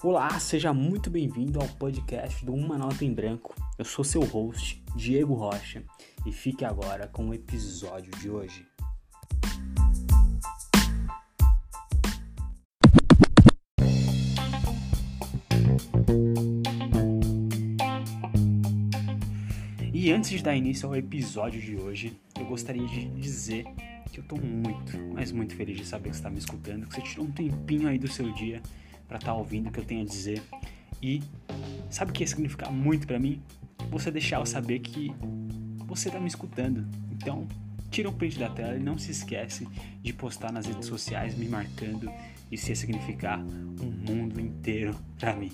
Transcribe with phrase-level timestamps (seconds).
[0.00, 3.52] Olá, seja muito bem-vindo ao podcast do Uma Nota em Branco.
[3.76, 5.82] Eu sou seu host, Diego Rocha,
[6.24, 8.64] e fique agora com o episódio de hoje.
[19.92, 23.64] E antes de dar início ao episódio de hoje, eu gostaria de dizer
[24.12, 26.94] que eu tô muito, mas muito feliz de saber que você está me escutando, que
[26.94, 28.62] você tirou um tempinho aí do seu dia
[29.08, 30.42] para estar tá ouvindo o que eu tenho a dizer.
[31.02, 31.22] E
[31.90, 33.42] sabe o que ia significar muito para mim?
[33.90, 35.12] Você deixar eu saber que
[35.86, 36.86] você tá me escutando.
[37.10, 37.48] Então,
[37.90, 39.66] tira um print da tela e não se esquece
[40.02, 42.10] de postar nas redes sociais me marcando.
[42.52, 45.52] Isso ia significar um mundo inteiro para mim.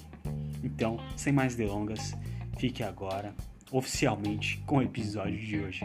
[0.62, 2.14] Então, sem mais delongas,
[2.58, 3.34] fique agora
[3.70, 5.80] oficialmente com o episódio de hoje.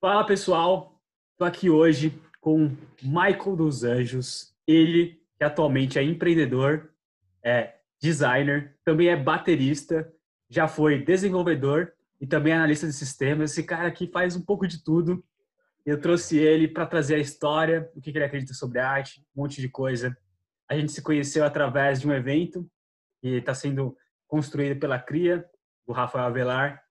[0.00, 0.93] Fala pessoal,
[1.36, 6.90] tô aqui hoje com Michael dos Anjos, ele que atualmente é empreendedor,
[7.42, 10.12] é designer, também é baterista,
[10.48, 13.50] já foi desenvolvedor e também analista de sistemas.
[13.50, 15.24] Esse cara aqui faz um pouco de tudo.
[15.84, 19.60] Eu trouxe ele para trazer a história, o que ele acredita sobre arte, um monte
[19.60, 20.16] de coisa.
[20.68, 22.68] A gente se conheceu através de um evento
[23.20, 23.96] que está sendo
[24.28, 25.44] construído pela CRIA,
[25.86, 26.82] do Rafael Avelar,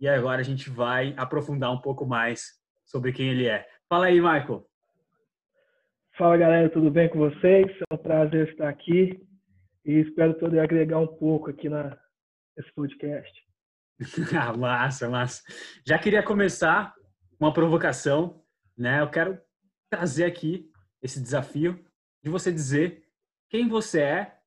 [0.00, 3.66] e agora a gente vai aprofundar um pouco mais sobre quem ele é.
[3.88, 4.68] Fala aí, Michael.
[6.18, 7.66] Fala, galera, tudo bem com vocês?
[7.90, 9.18] É um prazer estar aqui
[9.82, 11.98] e espero poder agregar um pouco aqui na,
[12.54, 13.32] nesse podcast.
[14.38, 15.42] ah, massa, massa.
[15.86, 16.94] Já queria começar
[17.40, 18.44] uma provocação,
[18.76, 19.00] né?
[19.00, 19.40] Eu quero
[19.88, 21.82] trazer aqui esse desafio
[22.22, 23.02] de você dizer
[23.48, 24.38] quem você é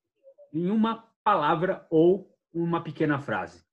[0.53, 3.65] em uma palavra ou uma pequena frase.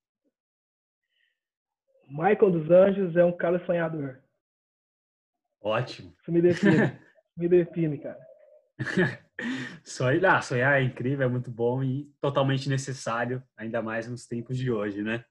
[2.08, 4.26] Michael dos Anjos é um cara sonhador.
[5.60, 6.14] Ótimo.
[6.20, 6.98] Isso me define.
[7.36, 8.18] me define, cara.
[9.84, 14.56] sonhar, ah, sonhar é incrível, é muito bom e totalmente necessário, ainda mais nos tempos
[14.56, 15.24] de hoje, né?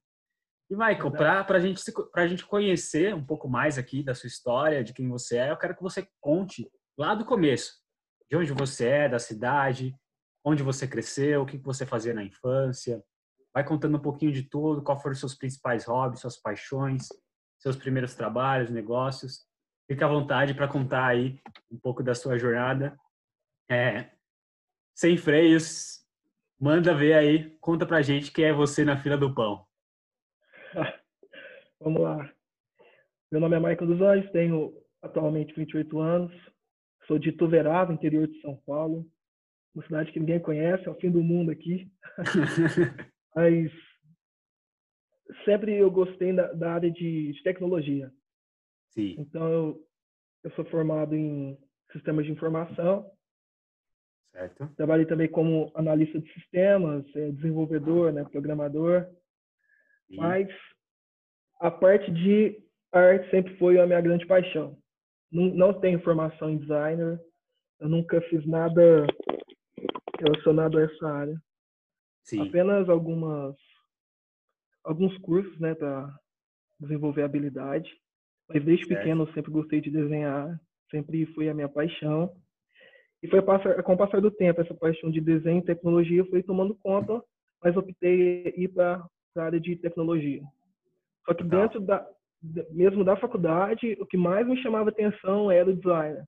[0.69, 1.81] E, Michael, para a gente,
[2.13, 5.57] a gente conhecer um pouco mais aqui da sua história, de quem você é, eu
[5.57, 7.73] quero que você conte lá do começo,
[8.29, 9.95] de onde você é, da cidade,
[10.43, 13.01] onde você cresceu, o que você fazia na infância.
[13.53, 17.07] Vai contando um pouquinho de tudo, qual foram os seus principais hobbies, suas paixões,
[17.59, 19.46] seus primeiros trabalhos, negócios.
[19.87, 21.39] Fique à vontade para contar aí
[21.71, 22.97] um pouco da sua jornada.
[23.69, 24.11] É,
[24.93, 26.05] sem freios,
[26.59, 29.65] manda ver aí, conta pra gente quem é você na fila do pão.
[31.79, 32.31] Vamos lá.
[33.31, 36.33] Meu nome é Michael dos Anjos, tenho atualmente 28 anos,
[37.05, 39.05] sou de Tuverava, interior de São Paulo,
[39.75, 41.91] uma cidade que ninguém conhece, é o fim do mundo aqui.
[43.35, 43.71] Mas
[45.45, 48.11] sempre eu gostei da, da área de, de, tecnologia.
[48.97, 49.15] Sim.
[49.19, 49.87] Então eu,
[50.43, 51.55] eu sou formado em
[51.91, 53.07] sistemas de informação.
[54.31, 54.67] Certo.
[54.75, 59.07] Trabalhei também como analista de sistemas, é, desenvolvedor, né, programador.
[60.07, 60.15] Sim.
[60.17, 60.47] Mas
[61.59, 62.59] a parte de
[62.91, 64.75] arte sempre foi a minha grande paixão.
[65.31, 67.19] Não, não tenho formação em designer,
[67.79, 69.05] eu nunca fiz nada
[70.19, 71.41] relacionado a essa área.
[72.23, 72.47] Sim.
[72.47, 73.55] Apenas algumas
[74.83, 76.11] alguns cursos, né, para
[76.79, 77.91] desenvolver habilidade.
[78.49, 78.99] Mas desde certo.
[78.99, 80.59] pequeno eu sempre gostei de desenhar,
[80.89, 82.33] sempre foi a minha paixão.
[83.21, 86.75] E foi com o passar do tempo, essa paixão de desenho e tecnologia foi tomando
[86.75, 87.21] conta,
[87.63, 89.03] mas optei ir para
[89.35, 90.41] a área de tecnologia.
[91.25, 92.07] Só que dentro da,
[92.71, 96.23] mesmo da faculdade, o que mais me chamava atenção era o design.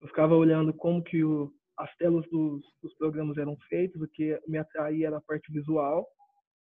[0.00, 4.38] Eu ficava olhando como que o, as telas dos, dos, programas eram feitas, o que
[4.48, 6.06] me atraía era a parte visual,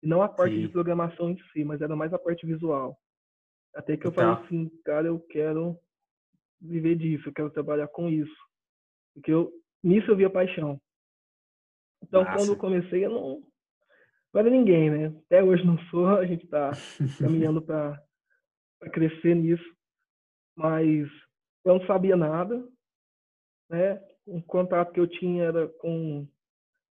[0.02, 0.62] e não a parte Sim.
[0.62, 2.96] de programação em si, mas era mais a parte visual.
[3.74, 5.78] Até que eu falei assim, cara, eu quero
[6.60, 8.34] viver disso, eu quero trabalhar com isso.
[9.14, 10.80] Porque eu, nisso eu via paixão.
[12.02, 12.36] Então, Nossa.
[12.36, 13.42] quando eu comecei, eu não,
[14.32, 15.06] não era ninguém, né?
[15.26, 16.72] Até hoje não sou, a gente está
[17.18, 18.02] caminhando para
[18.92, 19.64] crescer nisso.
[20.56, 21.08] Mas
[21.64, 22.66] eu não sabia nada,
[23.68, 24.02] né?
[24.26, 26.26] Um contato que eu tinha era com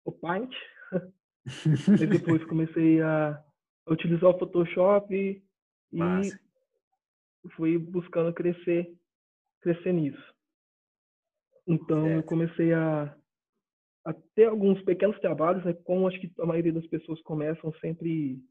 [0.06, 0.54] o Paint.
[2.02, 3.44] e depois comecei a
[3.88, 5.44] utilizar o Photoshop e
[5.92, 6.49] Massa.
[7.56, 8.94] Fui buscando crescer,
[9.62, 10.34] crescer nisso.
[11.68, 12.18] Então certo.
[12.18, 13.16] eu comecei a,
[14.06, 15.74] a ter alguns pequenos trabalhos, né?
[15.84, 18.42] Como acho que a maioria das pessoas começam sempre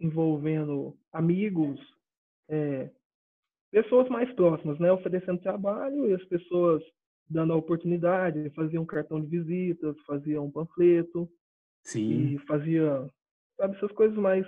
[0.00, 1.80] envolvendo amigos,
[2.48, 2.90] é,
[3.70, 4.90] pessoas mais próximas, né?
[4.90, 6.82] Oferecendo trabalho e as pessoas
[7.28, 11.30] dando a oportunidade, faziam um cartão de visitas, faziam um panfleto.
[11.84, 12.34] Sim.
[12.34, 13.08] E fazia,
[13.56, 14.46] sabe, essas coisas mais.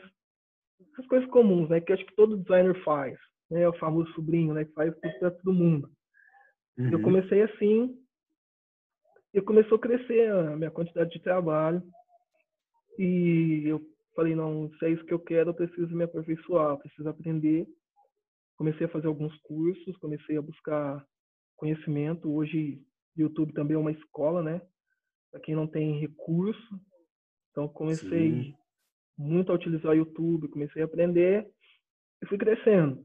[0.93, 1.81] Essas coisas comuns, né?
[1.81, 3.17] Que acho que todo designer faz.
[3.53, 3.69] Né?
[3.69, 4.65] O famoso sobrinho, né?
[4.65, 5.91] Que faz tudo para todo mundo.
[6.79, 6.91] Uhum.
[6.91, 7.95] Eu comecei assim,
[9.35, 11.83] e começou a crescer a minha quantidade de trabalho.
[12.99, 13.81] E eu
[14.15, 17.67] falei, não, se é isso que eu quero, eu preciso me aperfeiçoar, eu preciso aprender.
[18.57, 21.05] Comecei a fazer alguns cursos, comecei a buscar
[21.57, 22.31] conhecimento.
[22.31, 22.83] Hoje,
[23.17, 24.61] YouTube também é uma escola, né?
[25.31, 26.81] Para quem não tem recurso.
[27.51, 28.55] Então, comecei Sim.
[29.17, 31.47] muito a utilizar o YouTube, comecei a aprender
[32.23, 33.03] e fui crescendo.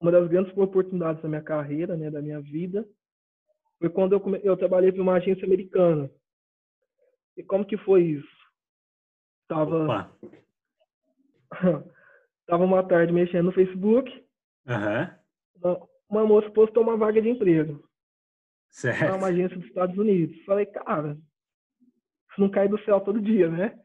[0.00, 2.88] Uma das grandes oportunidades da minha carreira, né, da minha vida,
[3.78, 6.10] foi quando eu, eu trabalhei para uma agência americana.
[7.36, 8.38] E como que foi isso?
[9.46, 10.12] Tava.
[12.46, 14.10] Tava uma tarde mexendo no Facebook.
[14.66, 15.86] Uhum.
[16.08, 17.86] Uma, moça postou uma vaga de emprego.
[18.70, 19.14] Certo.
[19.14, 20.42] Uma agência dos Estados Unidos.
[20.44, 21.18] Falei, cara,
[22.30, 23.78] isso não cai do céu todo dia, né?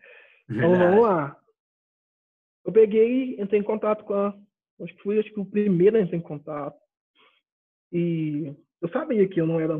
[0.50, 0.89] Então Verdade.
[0.89, 1.39] vamos lá.
[2.66, 4.38] Eu peguei, entrei em contato com a.
[4.83, 6.80] Acho que fui acho que o primeiro a entrar em contato.
[7.91, 9.77] E eu sabia que eu não era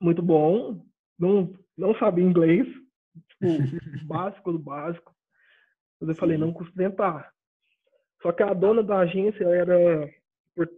[0.00, 0.84] muito bom,
[1.18, 2.66] não, não sabia inglês,
[3.28, 3.46] tipo,
[4.06, 5.14] básico do básico.
[6.00, 7.32] Mas eu falei, não custa tentar.
[8.20, 9.78] Só que a dona da agência era,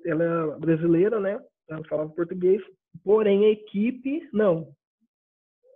[0.05, 1.41] ela era brasileira, né?
[1.69, 2.63] Ela falava português,
[3.03, 4.75] porém a equipe, não.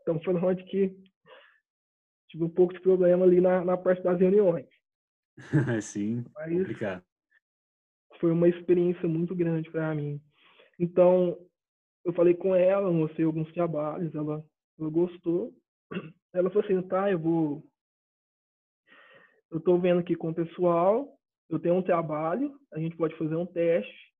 [0.03, 0.95] Então foi onde que
[2.29, 4.67] tive um pouco de problema ali na, na parte das reuniões.
[5.83, 7.05] Sim, Mas complicado.
[8.21, 10.21] Foi uma experiência muito grande para mim.
[10.79, 11.39] Então,
[12.05, 14.45] eu falei com ela, mostrei alguns trabalhos, ela,
[14.79, 15.55] ela gostou.
[16.33, 17.67] Ela falou assim, tá, eu vou...
[19.51, 23.35] Eu estou vendo aqui com o pessoal, eu tenho um trabalho, a gente pode fazer
[23.35, 24.15] um teste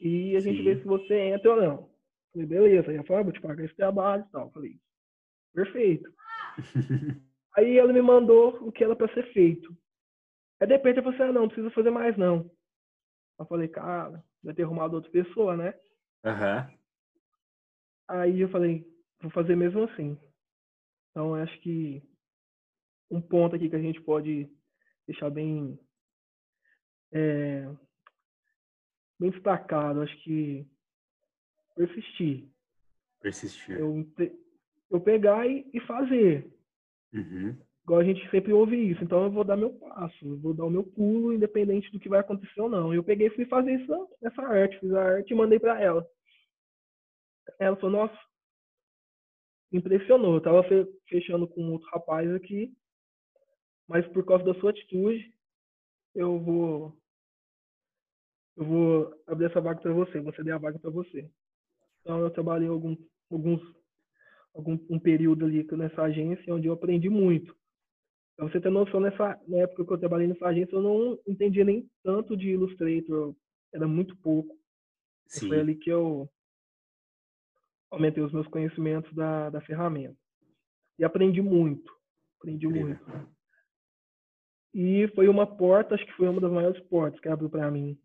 [0.00, 0.48] e a Sim.
[0.52, 1.90] gente vê se você entra ou não.
[2.32, 2.90] Falei, beleza.
[2.90, 4.50] Aí ela falou, ah, vou te pagar esse trabalho e tal.
[4.50, 4.76] Falei,
[5.54, 6.12] perfeito.
[7.56, 9.76] Aí ela me mandou o que era para ser feito.
[10.62, 12.48] Aí de repente eu falei, ah, não, não precisa fazer mais não.
[13.36, 15.74] Eu falei, cara, vai ter arrumado outra pessoa, né?
[16.24, 16.78] Uhum.
[18.06, 18.86] Aí eu falei,
[19.20, 20.16] vou fazer mesmo assim.
[21.10, 22.00] Então, acho que
[23.10, 24.48] um ponto aqui que a gente pode
[25.04, 25.76] deixar bem,
[27.10, 27.64] é,
[29.18, 30.64] bem destacado, acho que
[31.74, 32.48] persistir.
[33.20, 33.80] Persistir.
[33.80, 34.06] Eu,
[34.92, 36.56] eu pegar e, e fazer.
[37.12, 37.60] Uhum.
[37.84, 39.02] Igual a gente sempre ouve isso.
[39.02, 42.20] Então eu vou dar meu passo, vou dar o meu pulo, independente do que vai
[42.20, 42.94] acontecer ou não.
[42.94, 46.06] Eu peguei e fui fazer essa, essa arte, fiz a arte e mandei para ela.
[47.58, 48.18] Ela falou, nossa,
[49.72, 50.34] impressionou.
[50.34, 50.62] Eu tava
[51.08, 52.72] fechando com outro rapaz aqui,
[53.88, 55.32] mas por causa da sua atitude,
[56.14, 56.96] eu vou
[58.54, 61.28] eu vou abrir essa vaga para você, você der a vaga para você.
[62.00, 62.96] Então eu trabalhei algum,
[63.30, 63.62] alguns
[64.54, 67.56] algum um período ali nessa agência onde eu aprendi muito.
[68.36, 71.64] Pra você ter noção, nessa na época que eu trabalhei nessa agência, eu não entendia
[71.64, 73.34] nem tanto de Illustrator,
[73.72, 74.56] era muito pouco.
[75.26, 75.48] Sim.
[75.48, 76.28] Foi ali que eu
[77.90, 80.16] aumentei os meus conhecimentos da, da ferramenta.
[80.98, 81.92] E aprendi muito.
[82.38, 82.98] Aprendi Incrível.
[83.06, 83.32] muito.
[84.74, 87.98] E foi uma porta, acho que foi uma das maiores portas que abriu para mim.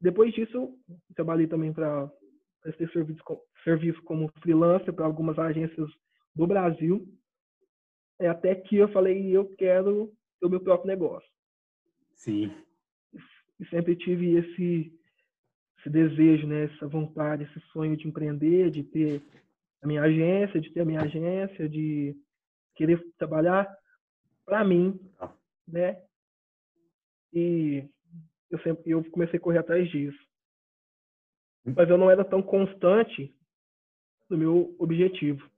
[0.00, 0.78] Depois disso,
[1.14, 2.10] trabalhei também para
[2.76, 3.22] ter serviço,
[3.64, 5.88] serviço como freelancer para algumas agências
[6.34, 7.06] do Brasil.
[8.18, 10.12] É até que eu falei, eu quero
[10.42, 11.28] o meu próprio negócio.
[12.14, 12.52] Sim.
[13.58, 14.92] E sempre tive esse
[15.78, 19.22] esse desejo, né, essa vontade, esse sonho de empreender, de ter
[19.82, 22.16] a minha agência, de ter a minha agência, de
[22.74, 23.68] querer trabalhar
[24.46, 25.30] para mim, ah.
[25.68, 26.02] né?
[27.34, 27.86] E
[28.50, 30.18] eu sempre eu comecei a correr atrás disso.
[31.66, 31.74] Hum.
[31.76, 33.34] Mas eu não era tão constante
[34.28, 35.50] no meu objetivo.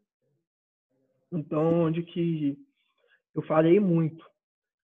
[1.38, 2.56] Então, onde que
[3.34, 4.24] eu falei muito.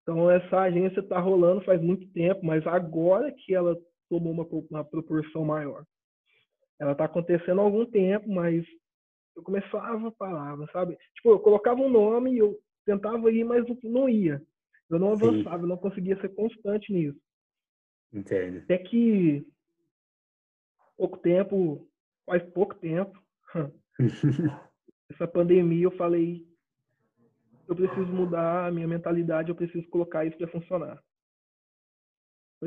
[0.03, 3.79] Então, essa agência está rolando faz muito tempo, mas agora que ela
[4.09, 5.85] tomou uma, uma proporção maior.
[6.79, 8.65] Ela está acontecendo há algum tempo, mas
[9.37, 10.99] eu começava a palavra, sabe?
[11.15, 14.43] Tipo, eu colocava um nome e eu tentava ir, mas não ia.
[14.91, 15.63] Eu não avançava, Sim.
[15.63, 17.19] eu não conseguia ser constante nisso.
[18.13, 18.59] Entendo.
[18.59, 19.47] Até que
[20.97, 21.89] pouco tempo,
[22.27, 23.19] faz pouco tempo,
[25.13, 26.45] essa pandemia eu falei,
[27.69, 31.03] eu preciso mudar a minha mentalidade, eu preciso colocar isso para funcionar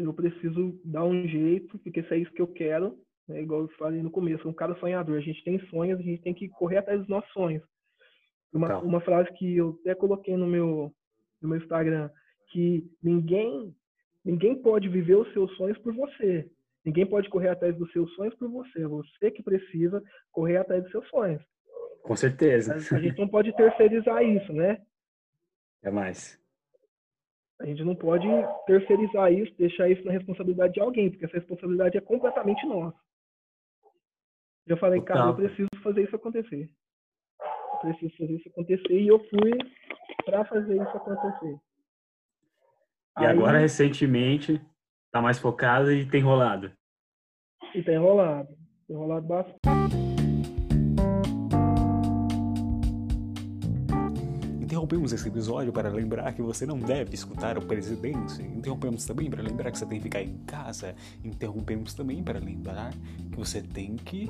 [0.01, 2.97] eu preciso dar um jeito, porque se é isso que eu quero,
[3.27, 6.21] né, igual eu falei no começo, um cara sonhador, a gente tem sonhos, a gente
[6.21, 7.63] tem que correr atrás dos nossos sonhos.
[8.53, 8.79] Uma, tá.
[8.79, 10.91] uma frase que eu até coloquei no meu,
[11.41, 12.09] no meu Instagram,
[12.51, 13.75] que ninguém,
[14.23, 16.49] ninguém pode viver os seus sonhos por você.
[16.85, 18.83] Ninguém pode correr atrás dos seus sonhos por você.
[18.83, 21.41] É você que precisa correr atrás dos seus sonhos.
[22.05, 22.73] Com certeza.
[22.73, 24.79] A, a gente não pode terceirizar isso, né?
[25.83, 26.39] É mais.
[27.59, 28.27] A gente não pode
[28.67, 32.97] terceirizar isso, deixar isso na responsabilidade de alguém, porque essa responsabilidade é completamente nossa.
[34.67, 36.69] Eu falei, cara, eu preciso fazer isso acontecer.
[37.73, 39.51] Eu preciso fazer isso acontecer e eu fui
[40.25, 41.59] para fazer isso acontecer.
[43.19, 44.61] E Aí, agora, recentemente,
[45.11, 46.71] tá mais focado e tem rolado.
[47.73, 48.55] E tem rolado.
[48.87, 49.74] Tem rolado bastante.
[54.85, 58.39] Interrompemos esse episódio para lembrar que você não deve escutar o presidente.
[58.43, 60.93] Interrompemos também para lembrar que você tem que ficar em casa.
[61.23, 62.93] Interrompemos também para lembrar
[63.31, 64.29] que você tem que.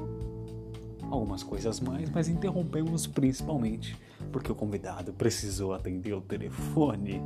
[1.12, 3.98] algumas coisas mais, mas interrompemos principalmente
[4.32, 7.22] porque o convidado precisou atender o telefone.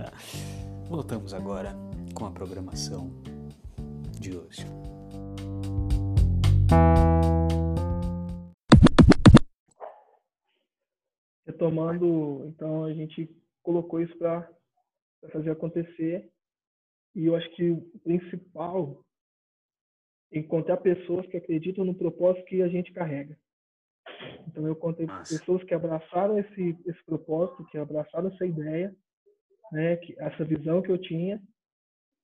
[0.86, 1.74] Voltamos agora
[2.12, 3.10] com a programação
[4.20, 4.66] de hoje.
[11.54, 13.30] Retomando, então a gente
[13.62, 14.50] colocou isso para
[15.30, 16.28] fazer acontecer
[17.14, 19.04] e eu acho que o principal
[20.32, 23.38] é encontrar pessoas que acreditam no propósito que a gente carrega.
[24.48, 25.38] Então eu contei Nossa.
[25.38, 28.94] pessoas que abraçaram esse esse propósito, que abraçaram essa ideia,
[29.70, 31.40] né, que essa visão que eu tinha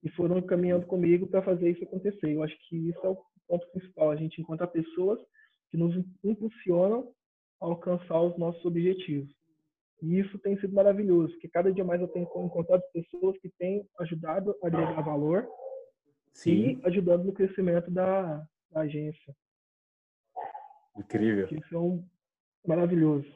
[0.03, 2.33] e foram caminhando comigo para fazer isso acontecer.
[2.33, 4.11] Eu acho que isso é o ponto principal.
[4.11, 5.19] A gente encontra pessoas
[5.69, 7.13] que nos impulsionam
[7.61, 9.31] alcançar os nossos objetivos.
[10.01, 13.87] E isso tem sido maravilhoso, porque cada dia mais eu tenho encontrado pessoas que têm
[13.99, 15.47] ajudado a agregar valor
[16.33, 16.51] Sim.
[16.81, 19.35] e ajudando no crescimento da, da agência.
[20.97, 21.47] Incrível.
[21.51, 22.03] Isso é um
[22.67, 23.31] maravilhoso.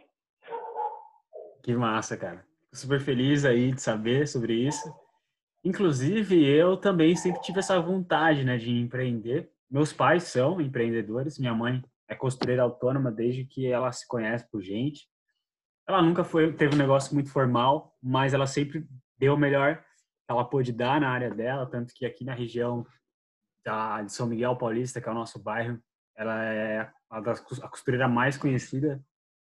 [1.61, 2.43] Que massa, cara.
[2.73, 4.93] Super feliz aí de saber sobre isso.
[5.63, 9.51] Inclusive, eu também sempre tive essa vontade, né, de empreender.
[9.69, 11.39] Meus pais são empreendedores.
[11.39, 15.07] Minha mãe é costureira autônoma desde que ela se conhece por gente.
[15.87, 20.31] Ela nunca foi teve um negócio muito formal, mas ela sempre deu o melhor que
[20.31, 22.85] ela pôde dar na área dela, tanto que aqui na região
[23.63, 25.79] da, de São Miguel Paulista, que é o nosso bairro,
[26.15, 29.03] ela é a, a costureira mais conhecida,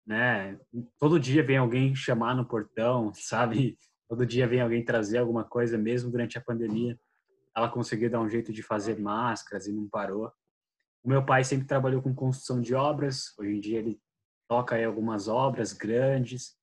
[0.05, 0.59] né?
[0.99, 3.77] Todo dia vem alguém chamar no portão, sabe?
[4.07, 6.97] Todo dia vem alguém trazer alguma coisa, mesmo durante a pandemia.
[7.55, 10.31] Ela conseguiu dar um jeito de fazer máscaras e não parou.
[11.05, 13.31] O meu pai sempre trabalhou com construção de obras.
[13.37, 14.01] Hoje em dia ele
[14.47, 16.57] toca aí algumas obras grandes,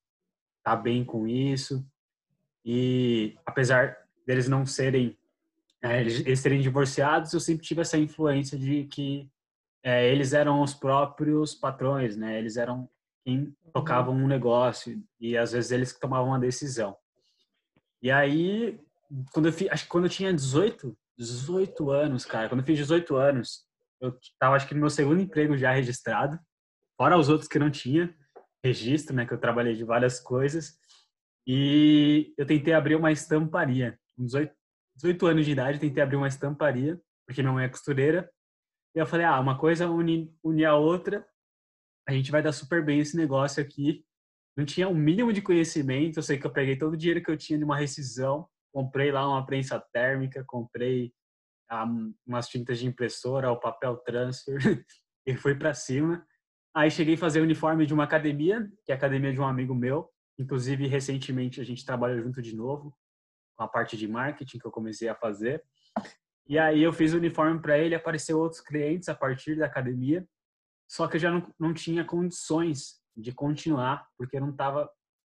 [0.61, 1.81] tá bem com isso.
[2.65, 3.97] E apesar
[4.27, 5.17] deles não serem,
[5.81, 9.31] é, eles serem divorciados, eu sempre tive essa influência de que
[9.81, 12.37] é, eles eram os próprios patrões, né?
[12.37, 12.89] Eles eram
[13.23, 16.97] quem tocavam um negócio e às vezes eles que tomavam a decisão.
[18.01, 18.77] E aí,
[19.31, 22.77] quando eu fiz, acho que quando eu tinha 18, 18 anos, cara, quando eu fiz
[22.77, 23.65] 18 anos,
[24.03, 26.37] eu tava acho que no meu segundo emprego já registrado,
[26.97, 28.13] fora os outros que não tinha
[28.63, 30.77] registro, né, que eu trabalhei de várias coisas.
[31.47, 33.97] E eu tentei abrir uma estamparia.
[34.15, 34.53] Com 18,
[34.97, 38.29] 18 anos de idade, tentei abrir uma estamparia, porque minha mãe é costureira,
[38.95, 41.25] e eu falei, ah, uma coisa une, une a outra,
[42.07, 44.05] a gente vai dar super bem esse negócio aqui.
[44.55, 47.23] Não tinha o um mínimo de conhecimento, eu sei que eu peguei todo o dinheiro
[47.23, 51.11] que eu tinha de uma rescisão, comprei lá uma prensa térmica, comprei
[51.71, 54.57] um, umas tintas de impressora, o papel transfer,
[55.25, 56.25] e fui para cima.
[56.75, 59.47] Aí cheguei a fazer o uniforme de uma academia, que é a academia de um
[59.47, 60.09] amigo meu.
[60.39, 62.95] Inclusive, recentemente a gente trabalhou junto de novo,
[63.55, 65.63] com a parte de marketing que eu comecei a fazer.
[66.47, 70.27] E aí eu fiz o uniforme para ele, apareceu outros clientes a partir da academia,
[70.89, 74.89] só que eu já não, não tinha condições de continuar, porque eu não estava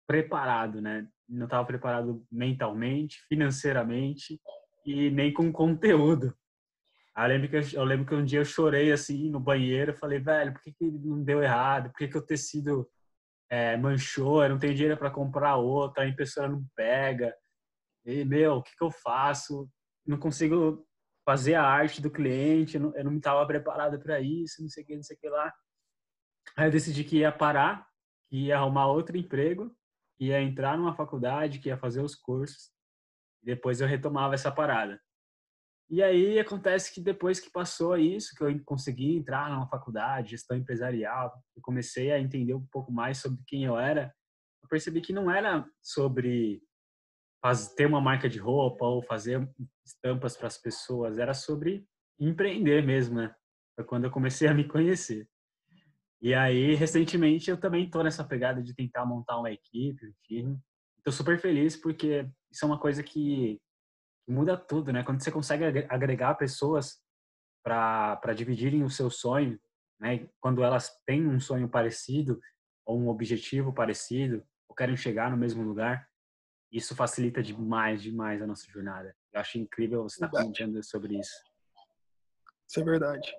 [0.07, 1.07] preparado, né?
[1.29, 4.41] Não estava preparado mentalmente, financeiramente
[4.88, 6.34] e nem com conteúdo.
[7.15, 10.17] Eu lembro, que eu, eu, lembro que um dia eu chorei assim no banheiro, falei,
[10.17, 11.89] velho, por que, que não deu errado?
[11.89, 12.89] Por que, que o tecido
[13.50, 14.41] é, manchou?
[14.41, 17.36] Eu não tenho dinheiro para comprar outra, a impressora não pega.
[18.06, 19.70] E, meu, o que, que eu faço?
[20.06, 20.88] Não consigo
[21.25, 24.96] fazer a arte do cliente, eu não estava preparado para isso, não sei o que,
[24.96, 25.53] não sei o que lá.
[26.56, 27.86] Aí eu decidi que ia parar,
[28.29, 29.75] que ia arrumar outro emprego,
[30.17, 32.72] ia entrar numa faculdade, que ia fazer os cursos,
[33.48, 35.01] depois eu retomava essa parada.
[35.89, 40.58] E aí acontece que depois que passou isso, que eu consegui entrar numa faculdade, gestão
[40.58, 44.13] empresarial, eu comecei a entender um pouco mais sobre quem eu era,
[44.62, 46.62] eu percebi que não era sobre
[47.77, 49.50] ter uma marca de roupa ou fazer
[49.86, 51.88] estampas para as pessoas, era sobre
[52.20, 53.34] empreender mesmo, né?
[53.74, 55.25] Foi quando eu comecei a me conhecer.
[56.22, 60.13] E aí, recentemente, eu também estou nessa pegada de tentar montar uma equipe,
[60.44, 60.60] um.
[60.98, 63.60] Estou super feliz porque isso é uma coisa que,
[64.27, 65.04] muda tudo, né?
[65.04, 67.00] Quando você consegue agregar pessoas
[67.63, 69.60] para dividirem o seu sonho,
[70.00, 70.27] né?
[70.39, 72.39] Quando elas têm um sonho parecido
[72.86, 76.08] ou um objetivo parecido, ou querem chegar no mesmo lugar,
[76.72, 79.16] isso facilita demais, demais a nossa jornada.
[79.34, 81.36] Eu acho incrível você estar tá comentando sobre isso.
[82.68, 83.34] Isso é verdade.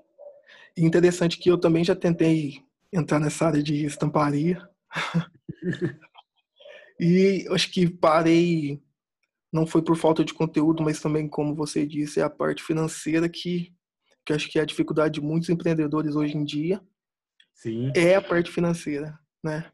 [0.77, 4.67] E interessante que eu também já tentei entrar nessa área de estamparia.
[6.99, 8.83] e acho que parei,
[9.53, 13.29] não foi por falta de conteúdo, mas também, como você disse, é a parte financeira
[13.29, 13.75] que,
[14.25, 16.81] que acho que é a dificuldade de muitos empreendedores hoje em dia.
[17.55, 17.91] Sim.
[17.97, 19.73] É a parte financeira, né?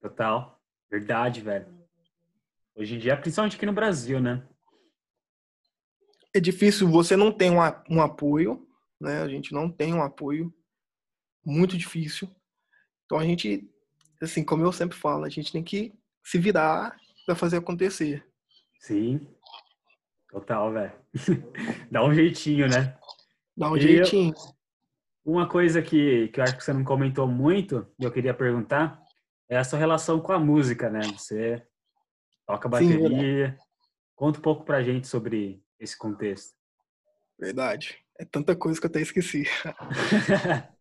[0.00, 0.60] Total.
[0.90, 1.66] Verdade, velho.
[2.76, 4.46] Hoje em dia, principalmente aqui no Brasil, né?
[6.34, 7.58] É difícil, você não tem um,
[7.90, 8.66] um apoio,
[9.00, 9.22] né?
[9.22, 10.54] A gente não tem um apoio.
[11.44, 12.30] Muito difícil.
[13.04, 13.68] Então a gente,
[14.22, 15.92] assim, como eu sempre falo, a gente tem que
[16.24, 16.96] se virar
[17.26, 18.27] para fazer acontecer.
[18.78, 19.26] Sim.
[20.30, 20.92] Total, velho.
[21.90, 22.96] Dá um jeitinho, né?
[23.56, 24.34] Dá um e jeitinho.
[24.34, 24.58] Eu,
[25.32, 29.02] uma coisa que, que eu acho que você não comentou muito, e eu queria perguntar,
[29.48, 31.00] é a sua relação com a música, né?
[31.16, 31.62] Você
[32.46, 33.50] toca bateria.
[33.50, 33.68] Sim,
[34.14, 36.52] Conta um pouco pra gente sobre esse contexto.
[37.38, 37.96] Verdade.
[38.18, 39.44] É tanta coisa que eu até esqueci.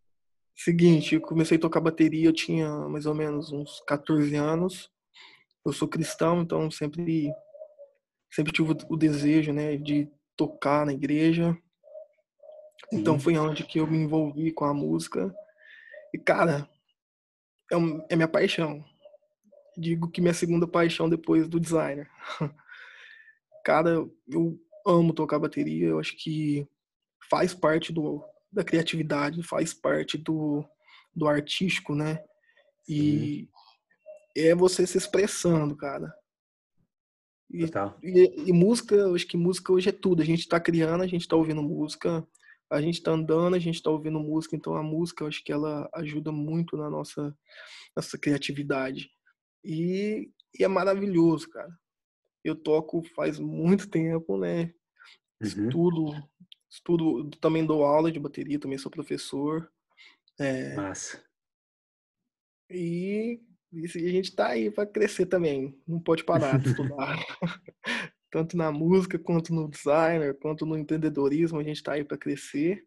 [0.57, 4.89] Seguinte, eu comecei a tocar bateria, eu tinha mais ou menos uns 14 anos.
[5.63, 7.31] Eu sou cristão, então sempre
[8.37, 11.57] sempre tive o desejo, né, de tocar na igreja.
[12.93, 15.33] Então foi onde que eu me envolvi com a música.
[16.13, 16.69] E cara,
[17.73, 17.75] é,
[18.11, 18.85] é minha paixão.
[19.75, 22.07] Digo que minha segunda paixão depois do designer.
[23.65, 26.65] Cara, eu amo tocar bateria, eu acho que
[27.29, 30.63] faz parte do, da criatividade, faz parte do,
[31.13, 32.23] do artístico, né?
[32.87, 33.49] E
[34.37, 36.13] é você se expressando, cara.
[37.49, 37.65] E,
[38.03, 40.21] e, e, música, acho que música hoje é tudo.
[40.21, 42.27] A gente tá criando, a gente tá ouvindo música,
[42.69, 45.89] a gente tá andando, a gente tá ouvindo música, então a música acho que ela
[45.93, 47.35] ajuda muito na nossa,
[47.95, 49.09] nossa criatividade.
[49.63, 51.71] E, e é maravilhoso, cara.
[52.43, 54.73] Eu toco faz muito tempo, né?
[55.41, 55.47] Uhum.
[55.47, 56.29] Estudo,
[56.69, 59.71] estudo, também dou aula de bateria, também sou professor.
[60.39, 61.23] É, Massa.
[62.69, 65.77] E, e a gente tá aí para crescer também.
[65.87, 67.17] Não pode parar de estudar.
[68.31, 72.85] Tanto na música, quanto no designer, quanto no empreendedorismo, a gente tá aí para crescer.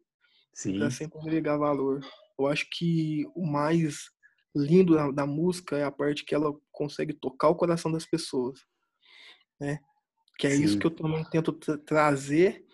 [0.52, 0.78] Sim.
[0.78, 2.00] Pra sempre agregar valor.
[2.38, 4.10] Eu acho que o mais
[4.54, 8.60] lindo da, da, música é a parte que ela consegue tocar o coração das pessoas,
[9.60, 9.78] né?
[10.38, 10.64] Que é Sim.
[10.64, 12.64] isso que eu também tento trazer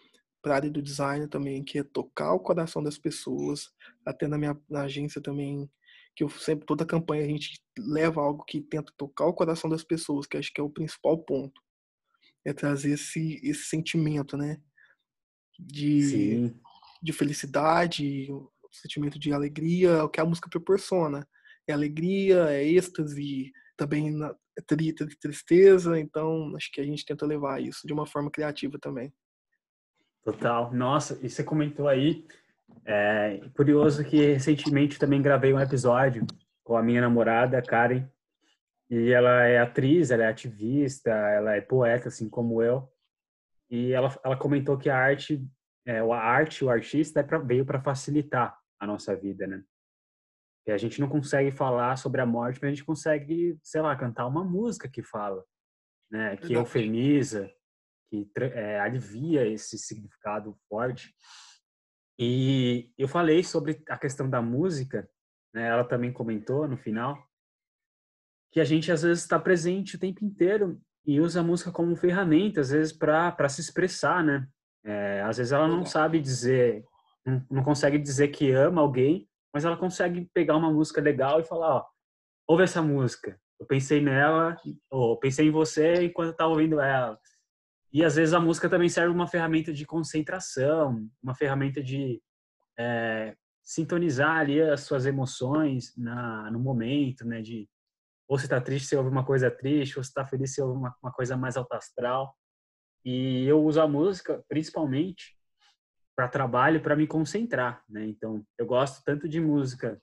[0.40, 3.69] para a área do design também, que é tocar o coração das pessoas.
[4.05, 5.69] Até na minha na agência também,
[6.17, 9.85] que eu sempre, toda campanha a gente leva algo que tenta tocar o coração das
[9.85, 11.61] pessoas, que acho que é o principal ponto.
[12.45, 14.57] É trazer esse, esse sentimento, né?
[15.59, 16.55] De,
[17.03, 21.29] de felicidade, o sentimento de alegria, é o que a música proporciona.
[21.69, 24.17] É alegria, é êxtase, também
[24.59, 24.63] é
[25.21, 29.13] tristeza, então acho que a gente tenta levar isso de uma forma criativa também.
[30.25, 30.73] Total.
[30.73, 32.27] Nossa, e você comentou aí,
[32.85, 36.27] é curioso que recentemente também gravei um episódio
[36.63, 38.09] com a minha namorada, Karen,
[38.89, 42.89] e ela é atriz, ela é ativista, ela é poeta, assim como eu,
[43.69, 45.45] e ela, ela comentou que a arte,
[45.85, 49.63] é, a arte, o artista é pra, veio para facilitar a nossa vida, né?
[50.67, 53.95] E a gente não consegue falar sobre a morte, mas a gente consegue, sei lá,
[53.95, 55.45] cantar uma música que fala,
[56.11, 56.37] né?
[56.37, 57.51] Que eufemiza,
[58.11, 61.15] que é, alivia esse significado forte.
[62.19, 65.09] E eu falei sobre a questão da música,
[65.53, 65.69] né?
[65.69, 67.27] Ela também comentou no final
[68.51, 71.95] que a gente às vezes está presente o tempo inteiro e usa a música como
[71.95, 74.49] ferramenta, às vezes para se expressar, né?
[74.85, 76.85] É, às vezes ela não sabe dizer,
[77.25, 81.45] não, não consegue dizer que ama alguém, mas ela consegue pegar uma música legal e
[81.45, 81.87] falar, ó,
[82.49, 83.39] ouve essa música.
[83.59, 84.57] Eu pensei nela,
[84.91, 87.19] ou pensei em você enquanto eu estava ouvindo ela.
[87.92, 92.20] E às vezes a música também serve uma ferramenta de concentração, uma ferramenta de
[92.79, 97.40] é, sintonizar ali as suas emoções na, no momento, né?
[97.40, 97.68] De
[98.29, 100.79] ou você está triste, você ouve uma coisa triste, ou você está feliz, você ouve
[100.79, 102.37] uma, uma coisa mais alta astral.
[103.05, 105.37] E eu uso a música principalmente
[106.16, 108.05] para trabalho, para me concentrar, né?
[108.07, 110.01] Então, eu gosto tanto de música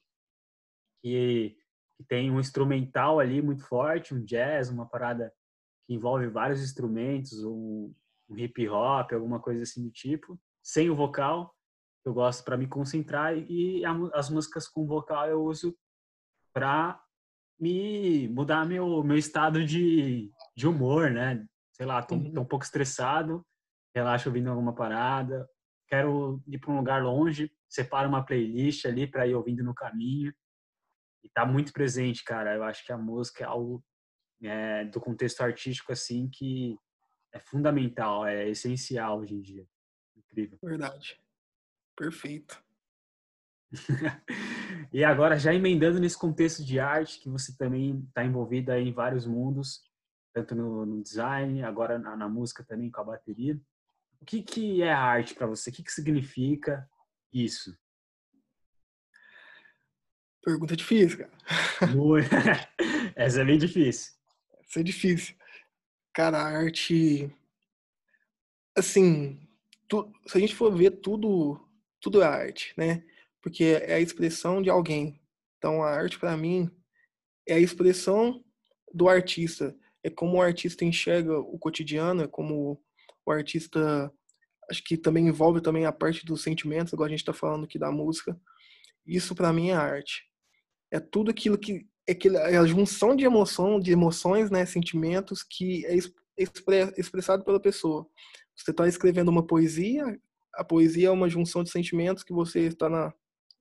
[1.01, 1.57] que,
[1.97, 5.33] que tem um instrumental ali muito forte, um jazz, uma parada
[5.85, 7.93] que envolve vários instrumentos, um,
[8.29, 11.53] um hip hop, alguma coisa assim do tipo, sem o vocal,
[12.05, 15.75] eu gosto para me concentrar e a, as músicas com vocal eu uso
[16.53, 17.01] para
[17.59, 21.45] me mudar meu meu estado de, de humor, né?
[21.71, 23.45] Sei lá, tô, tô um pouco estressado,
[23.95, 25.47] relaxo ouvindo alguma parada,
[25.87, 30.33] quero ir para um lugar longe, separo uma playlist ali para ir ouvindo no caminho.
[31.23, 32.53] E tá muito presente, cara.
[32.55, 33.83] Eu acho que a música é algo
[34.43, 36.77] é, do contexto artístico assim que
[37.31, 39.67] é fundamental, é essencial hoje em dia.
[40.15, 40.59] Incrível.
[40.61, 41.19] Verdade.
[41.95, 42.63] Perfeito.
[44.93, 49.25] e agora, já emendando nesse contexto de arte, que você também está envolvida em vários
[49.25, 49.83] mundos,
[50.31, 53.59] tanto no, no design, agora na, na, música também, com a bateria.
[54.21, 55.69] O que, que é arte para você?
[55.69, 56.87] O que, que significa
[57.31, 57.75] isso?
[60.43, 61.31] Pergunta difícil, cara.
[63.15, 64.13] Essa é bem difícil.
[64.73, 65.35] Essa é difícil.
[66.11, 67.31] Cara, a arte.
[68.75, 69.39] Assim,
[69.87, 71.59] tu, se a gente for ver tudo,
[72.01, 73.03] tudo é arte, né?
[73.39, 75.21] Porque é a expressão de alguém.
[75.59, 76.71] Então, a arte, para mim,
[77.47, 78.43] é a expressão
[78.91, 79.77] do artista.
[80.01, 82.81] É como o artista enxerga o cotidiano, é como
[83.23, 84.11] o artista.
[84.71, 87.77] Acho que também envolve também a parte dos sentimentos, agora a gente está falando aqui
[87.77, 88.35] da música.
[89.05, 90.27] Isso, para mim, é arte.
[90.89, 95.43] É tudo aquilo que é, que, é a junção de emoção, de emoções, né, sentimentos
[95.43, 95.95] que é
[96.97, 98.07] expressado pela pessoa.
[98.55, 100.19] Você está escrevendo uma poesia,
[100.53, 103.13] a poesia é uma junção de sentimentos que você está na,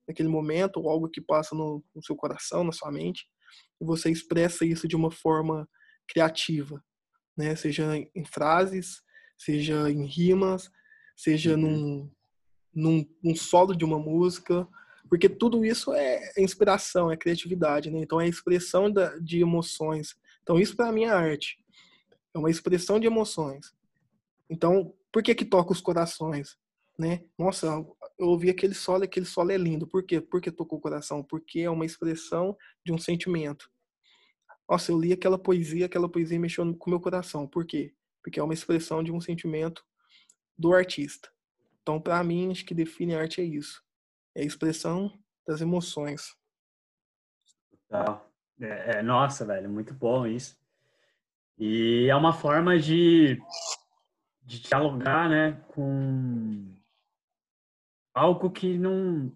[0.07, 3.27] naquele momento, ou algo que passa no, no seu coração, na sua mente,
[3.81, 5.67] e você expressa isso de uma forma
[6.07, 6.83] criativa,
[7.35, 7.55] né?
[7.55, 9.01] Seja em frases,
[9.37, 10.69] seja em rimas,
[11.15, 11.61] seja uhum.
[11.61, 12.11] num,
[12.73, 14.67] num, num solo de uma música,
[15.13, 17.99] porque tudo isso é inspiração, é criatividade, né?
[17.99, 20.15] Então é expressão da, de emoções.
[20.41, 21.63] Então isso para mim é arte.
[22.33, 23.75] É uma expressão de emoções.
[24.49, 26.57] Então, por que que toca os corações,
[26.97, 27.23] né?
[27.37, 27.67] Nossa,
[28.17, 29.85] eu ouvi aquele solo, aquele solo é lindo.
[29.85, 30.19] Por quê?
[30.19, 33.69] Porque tocou o coração, porque é uma expressão de um sentimento.
[34.67, 37.47] Nossa, eu li aquela poesia, aquela poesia mexeu com o meu coração.
[37.47, 37.93] Por quê?
[38.23, 39.85] Porque é uma expressão de um sentimento
[40.57, 41.29] do artista.
[41.83, 43.83] Então, para mim, acho que define a arte é isso
[44.35, 45.11] é a expressão
[45.47, 46.35] das emoções.
[47.69, 48.31] Total.
[48.59, 50.57] É, é, nossa, velho, muito bom isso.
[51.57, 53.39] E é uma forma de,
[54.41, 56.73] de dialogar, né, com
[58.13, 59.35] algo que não,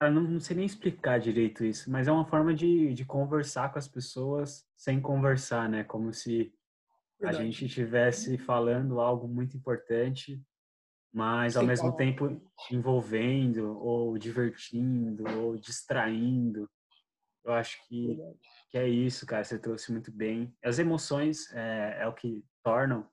[0.00, 3.78] eu não sei nem explicar direito isso, mas é uma forma de, de conversar com
[3.78, 6.52] as pessoas sem conversar, né, como se
[7.18, 7.42] Verdade.
[7.42, 10.40] a gente estivesse falando algo muito importante
[11.16, 16.70] mas ao Sim, mesmo tempo envolvendo ou divertindo ou distraindo.
[17.42, 18.18] Eu acho que,
[18.68, 19.42] que é isso, cara.
[19.42, 20.54] Você trouxe muito bem.
[20.62, 23.08] As emoções é, é o que tornam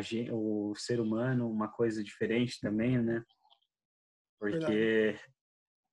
[0.00, 3.22] gente, o ser humano uma coisa diferente também, né?
[4.40, 5.20] Porque Verdade.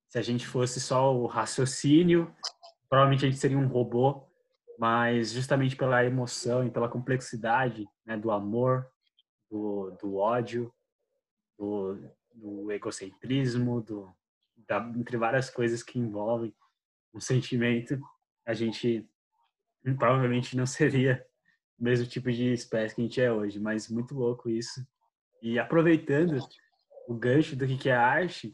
[0.07, 2.33] se a gente fosse só o raciocínio,
[2.87, 4.25] provavelmente a gente seria um robô.
[4.79, 8.89] Mas justamente pela emoção e pela complexidade né, do amor,
[9.49, 10.73] do, do ódio,
[11.61, 11.95] do,
[12.33, 14.11] do egocentrismo, do,
[14.67, 16.55] da, entre várias coisas que envolvem
[17.13, 17.99] um sentimento,
[18.45, 19.07] a gente
[19.99, 21.23] provavelmente não seria
[21.79, 24.85] o mesmo tipo de espécie que a gente é hoje, mas muito louco isso.
[25.41, 26.39] E aproveitando
[27.07, 28.51] o gancho do que é arte,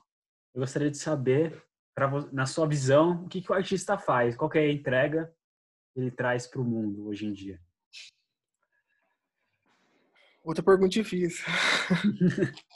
[0.53, 1.63] eu gostaria de saber,
[1.95, 5.33] pra, na sua visão, o que, que o artista faz, qual é a entrega
[5.93, 7.59] que ele traz para o mundo hoje em dia.
[10.43, 11.45] Outra pergunta difícil.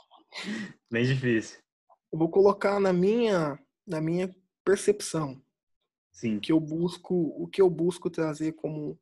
[0.89, 1.59] Bem difícil.
[2.11, 5.41] Eu vou colocar na minha, na minha percepção.
[6.11, 6.39] Sim.
[6.39, 8.99] Que eu busco, o que eu busco trazer como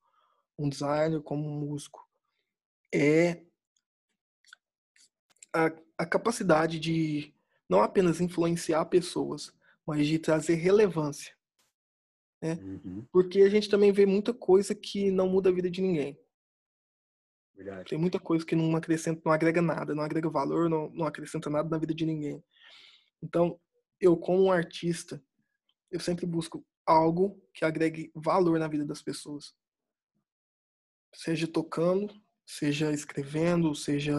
[0.58, 2.08] um designer, como um músico,
[2.94, 3.44] é
[5.54, 7.34] a, a capacidade de
[7.68, 9.54] não apenas influenciar pessoas,
[9.86, 11.34] mas de trazer relevância.
[12.42, 12.54] Né?
[12.54, 13.06] Uhum.
[13.12, 16.20] Porque a gente também vê muita coisa que não muda a vida de ninguém.
[17.60, 17.90] Verdade.
[17.90, 21.50] Tem muita coisa que não acrescenta, não agrega nada, não agrega valor, não, não acrescenta
[21.50, 22.42] nada na vida de ninguém.
[23.22, 23.60] Então,
[24.00, 25.22] eu como um artista,
[25.92, 29.54] eu sempre busco algo que agregue valor na vida das pessoas.
[31.14, 32.14] Seja tocando,
[32.46, 34.16] seja escrevendo, seja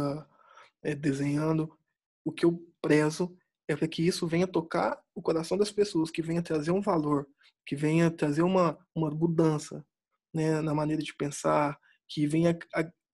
[0.82, 1.74] é, desenhando.
[2.22, 3.34] O que eu prezo
[3.66, 7.26] é para que isso venha tocar o coração das pessoas, que venha trazer um valor,
[7.64, 9.82] que venha trazer uma, uma mudança
[10.30, 12.58] né, na maneira de pensar, que venha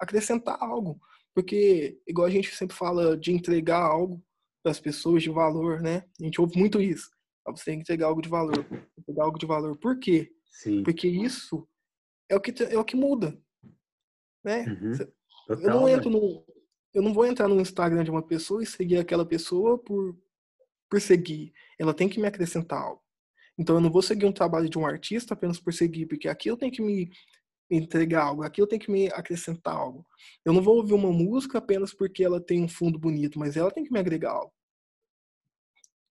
[0.06, 1.00] acrescentar algo.
[1.34, 4.24] Porque, igual a gente sempre fala de entregar algo
[4.63, 6.06] para as pessoas de valor, né?
[6.20, 7.10] A gente ouve muito isso.
[7.46, 8.65] Ah, você tem que entregar algo de valor.
[8.98, 9.78] Entregar algo de valor.
[9.78, 10.32] Por quê?
[10.50, 10.82] Sim.
[10.84, 11.68] Porque isso
[12.30, 13.38] é o que, é o que muda.
[14.44, 14.65] Né?
[14.65, 14.98] Uhum.
[15.48, 16.46] Total, eu não entro no.
[16.94, 20.18] Eu não vou entrar no Instagram de uma pessoa e seguir aquela pessoa por,
[20.89, 21.54] por seguir.
[21.78, 23.02] Ela tem que me acrescentar algo.
[23.58, 26.58] Então eu não vou seguir um trabalho de um artista apenas por seguir, porque aquilo
[26.58, 27.12] tem que me
[27.69, 30.06] entregar algo, aquilo tem que me acrescentar algo.
[30.43, 33.71] Eu não vou ouvir uma música apenas porque ela tem um fundo bonito, mas ela
[33.71, 34.54] tem que me agregar algo.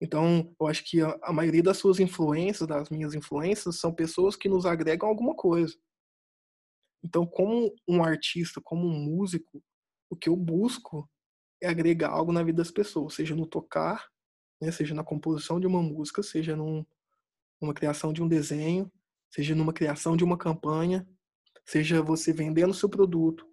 [0.00, 4.36] Então, eu acho que a, a maioria das suas influências, das minhas influências, são pessoas
[4.36, 5.74] que nos agregam alguma coisa.
[7.02, 9.62] Então, como um artista, como um músico,
[10.10, 11.08] o que eu busco
[11.62, 14.08] é agregar algo na vida das pessoas, seja no tocar,
[14.60, 14.70] né?
[14.70, 16.84] seja na composição de uma música, seja num,
[17.60, 18.90] numa criação de um desenho,
[19.30, 21.06] seja numa criação de uma campanha,
[21.66, 23.46] seja você vendendo seu produto,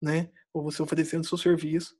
[0.00, 0.30] né?
[0.56, 1.94] ou você oferecendo seu serviço,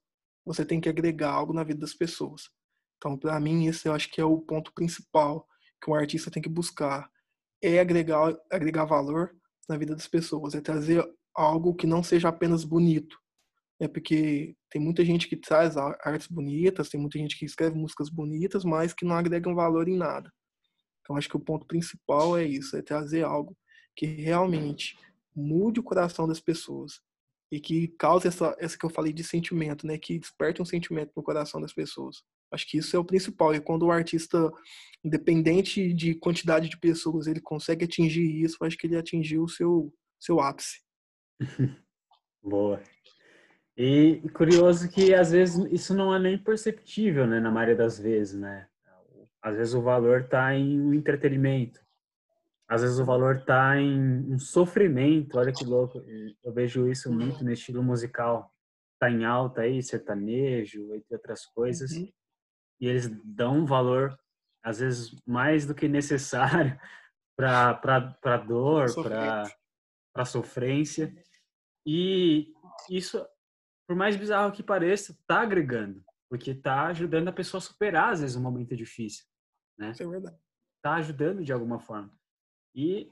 [0.45, 2.49] você tem que agregar algo na vida das pessoas.
[2.97, 5.47] Então, para mim, esse eu acho que é o ponto principal
[5.83, 7.11] que um artista tem que buscar,
[7.63, 9.37] é agregar, agregar valor
[9.69, 13.19] na vida das pessoas, é trazer algo que não seja apenas bonito,
[13.79, 18.09] é porque tem muita gente que traz artes bonitas, tem muita gente que escreve músicas
[18.09, 20.33] bonitas, mas que não agregam valor em nada.
[21.01, 23.55] Então acho que o ponto principal é isso, é trazer algo
[23.95, 24.97] que realmente
[25.37, 27.01] mude o coração das pessoas
[27.53, 31.13] e que cause essa, essa que eu falei de sentimento, né, que desperte um sentimento
[31.17, 32.23] no coração das pessoas.
[32.53, 33.55] Acho que isso é o principal.
[33.55, 34.51] E quando o artista,
[35.05, 39.93] independente de quantidade de pessoas, ele consegue atingir isso, acho que ele atingiu o seu,
[40.19, 40.81] seu ápice.
[42.43, 42.83] Boa.
[43.77, 48.39] E curioso que às vezes isso não é nem perceptível, né, na maioria das vezes,
[48.39, 48.67] né?
[49.43, 51.86] Às vezes o valor está em um entretenimento.
[52.69, 55.39] Às vezes o valor está em um sofrimento.
[55.39, 56.03] Olha que louco.
[56.43, 58.53] Eu vejo isso muito no estilo musical.
[58.99, 61.93] Tá em alta aí, sertanejo, entre outras coisas.
[61.93, 62.11] Uhum.
[62.81, 64.19] E eles dão um valor
[64.63, 66.77] às vezes mais do que necessário
[67.39, 69.45] para dor, para
[70.13, 71.15] para sofrência.
[71.87, 72.53] E
[72.91, 73.25] isso
[73.87, 78.21] por mais bizarro que pareça, está agregando, porque está ajudando a pessoa a superar, às
[78.21, 79.25] vezes, um momento difícil,
[79.79, 79.93] né?
[79.93, 80.37] Isso é verdade.
[80.79, 82.11] Está ajudando de alguma forma.
[82.77, 83.11] E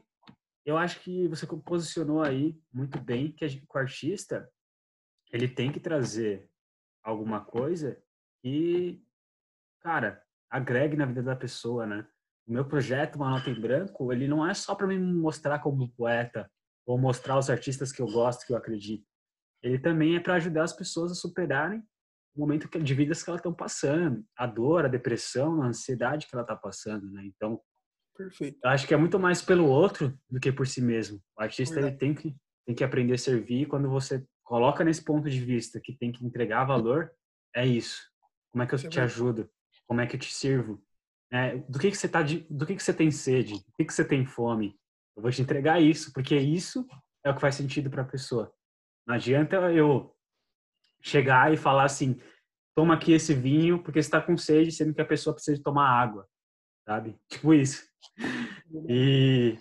[0.64, 4.48] eu acho que você posicionou aí muito bem que, o artista,
[5.32, 6.48] ele tem que trazer
[7.02, 8.00] alguma coisa
[8.42, 9.02] que,
[9.80, 12.06] cara, agregue na vida da pessoa, né?
[12.46, 15.90] O meu projeto, Uma Nota em Branco, ele não é só para me mostrar como
[15.92, 16.50] poeta
[16.86, 19.08] ou mostrar os artistas que eu gosto, que eu acredito
[19.64, 21.82] ele também é para ajudar as pessoas a superarem
[22.36, 26.34] o momento de vidas que elas estão passando, a dor, a depressão, a ansiedade que
[26.34, 27.24] ela está passando, né?
[27.24, 27.58] Então,
[28.16, 28.58] Perfeito.
[28.62, 31.20] Eu acho que é muito mais pelo outro do que por si mesmo.
[31.36, 32.34] O artista ele tem que
[32.66, 33.66] tem que aprender a servir.
[33.66, 37.10] Quando você coloca nesse ponto de vista que tem que entregar valor,
[37.54, 38.02] é isso.
[38.52, 39.50] Como é que eu te ajudo?
[39.86, 40.82] Como é que eu te sirvo?
[41.32, 43.54] É, do que que você tá de, do que que você tem sede?
[43.54, 44.78] Do que que você tem fome?
[45.16, 46.86] Eu vou te entregar isso, porque isso
[47.24, 48.52] é o que faz sentido para a pessoa.
[49.06, 50.14] Não adianta eu
[51.02, 52.18] chegar e falar assim,
[52.74, 56.26] toma aqui esse vinho porque está com sede, sendo que a pessoa precisa tomar água,
[56.84, 57.18] sabe?
[57.28, 57.84] Tipo isso.
[58.88, 59.58] E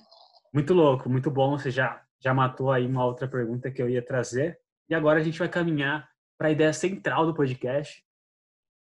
[0.54, 1.58] muito louco, muito bom.
[1.58, 4.58] Você já já matou aí uma outra pergunta que eu ia trazer.
[4.90, 8.02] E agora a gente vai caminhar para a ideia central do podcast,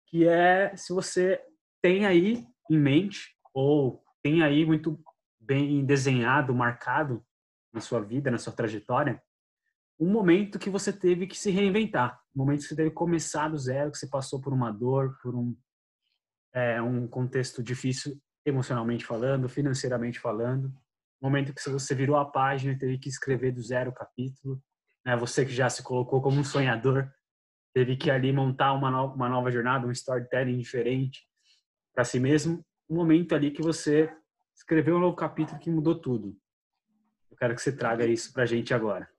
[0.07, 1.41] que é se você
[1.81, 5.01] tem aí em mente ou tem aí muito
[5.39, 7.25] bem desenhado, marcado
[7.71, 9.21] na sua vida, na sua trajetória,
[9.97, 13.47] um momento que você teve que se reinventar, um momento que você teve que começar
[13.47, 15.55] do zero, que você passou por uma dor, por um,
[16.53, 20.73] é, um contexto difícil emocionalmente falando, financeiramente falando,
[21.21, 24.61] momento que você virou a página e teve que escrever do zero o capítulo,
[25.05, 25.15] né?
[25.15, 27.11] você que já se colocou como um sonhador,
[27.73, 31.27] teve que ali montar uma, no uma nova jornada, um storytelling diferente
[31.93, 34.09] para si mesmo, um momento ali que você
[34.55, 36.35] escreveu um novo capítulo que mudou tudo.
[37.29, 39.09] Eu quero que você traga isso para a gente agora.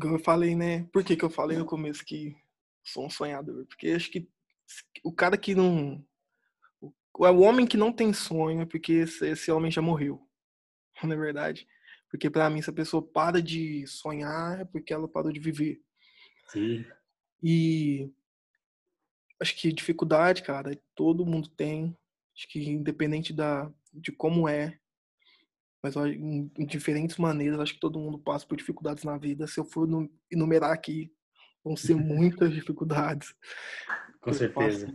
[0.00, 0.84] Como eu falei, né?
[0.92, 2.34] Por que, que eu falei no começo que
[2.82, 3.66] sou um sonhador?
[3.66, 4.28] Porque acho que
[5.04, 6.04] o cara que não.
[7.14, 10.26] O, o homem que não tem sonho é porque esse, esse homem já morreu.
[11.02, 11.66] Não é verdade?
[12.08, 15.80] Porque para mim, se a pessoa para de sonhar, é porque ela parou de viver.
[16.48, 16.84] Sim.
[17.42, 18.10] E
[19.40, 21.96] acho que dificuldade, cara, todo mundo tem.
[22.36, 24.78] Acho que independente da, de como é,
[25.82, 27.58] mas em, em, diferentes maneiras.
[27.58, 29.46] Acho que todo mundo passa por dificuldades na vida.
[29.46, 29.88] Se eu for
[30.30, 31.12] enumerar aqui,
[31.64, 33.34] vão ser muitas dificuldades.
[34.20, 34.92] Com certeza.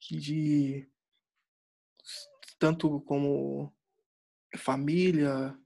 [0.00, 0.88] Que de
[2.58, 3.72] tanto como
[4.56, 5.56] família,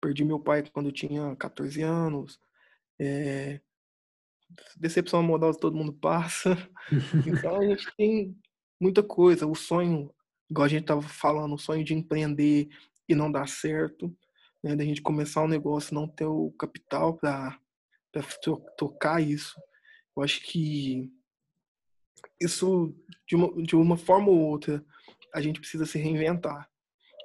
[0.00, 2.40] perdi meu pai quando eu tinha 14 anos.
[2.98, 3.60] É,
[4.76, 6.56] decepção amorosa todo mundo passa.
[7.26, 8.36] Então a gente tem
[8.80, 9.46] muita coisa.
[9.46, 10.12] O sonho,
[10.50, 12.68] igual a gente estava falando, o sonho de empreender,
[13.08, 14.16] e não dá certo,
[14.62, 17.58] né, da gente começar um negócio não ter o capital para
[18.76, 19.60] tocar isso.
[20.16, 21.10] Eu acho que
[22.40, 22.94] isso,
[23.26, 24.84] de uma, de uma forma ou outra,
[25.34, 26.68] a gente precisa se reinventar,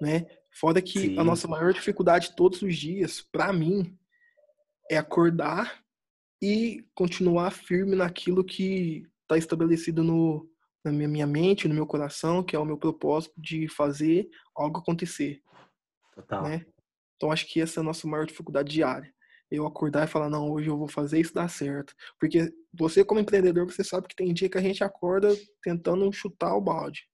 [0.02, 0.28] né?
[0.52, 1.20] Fora que Sim.
[1.20, 3.98] a nossa maior dificuldade todos os dias, para mim,
[4.90, 5.84] é acordar
[6.42, 10.50] e continuar firme naquilo que está estabelecido no,
[10.84, 15.42] na minha mente, no meu coração, que é o meu propósito de fazer algo acontecer.
[16.14, 16.44] Total.
[16.44, 16.66] Né?
[17.16, 19.14] Então acho que essa é a nossa maior dificuldade diária.
[19.50, 21.94] eu acordar e falar, não, hoje eu vou fazer isso dar certo.
[22.20, 25.30] Porque você, como empreendedor, você sabe que tem dia que a gente acorda
[25.62, 27.08] tentando chutar o balde.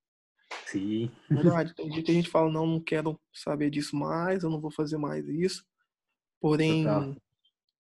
[0.66, 1.12] Sim.
[1.30, 1.74] Verdade.
[1.76, 4.72] Tem dia que a gente fala, não, não quero saber disso mais, eu não vou
[4.72, 5.66] fazer mais isso.
[6.40, 7.16] Porém, Total.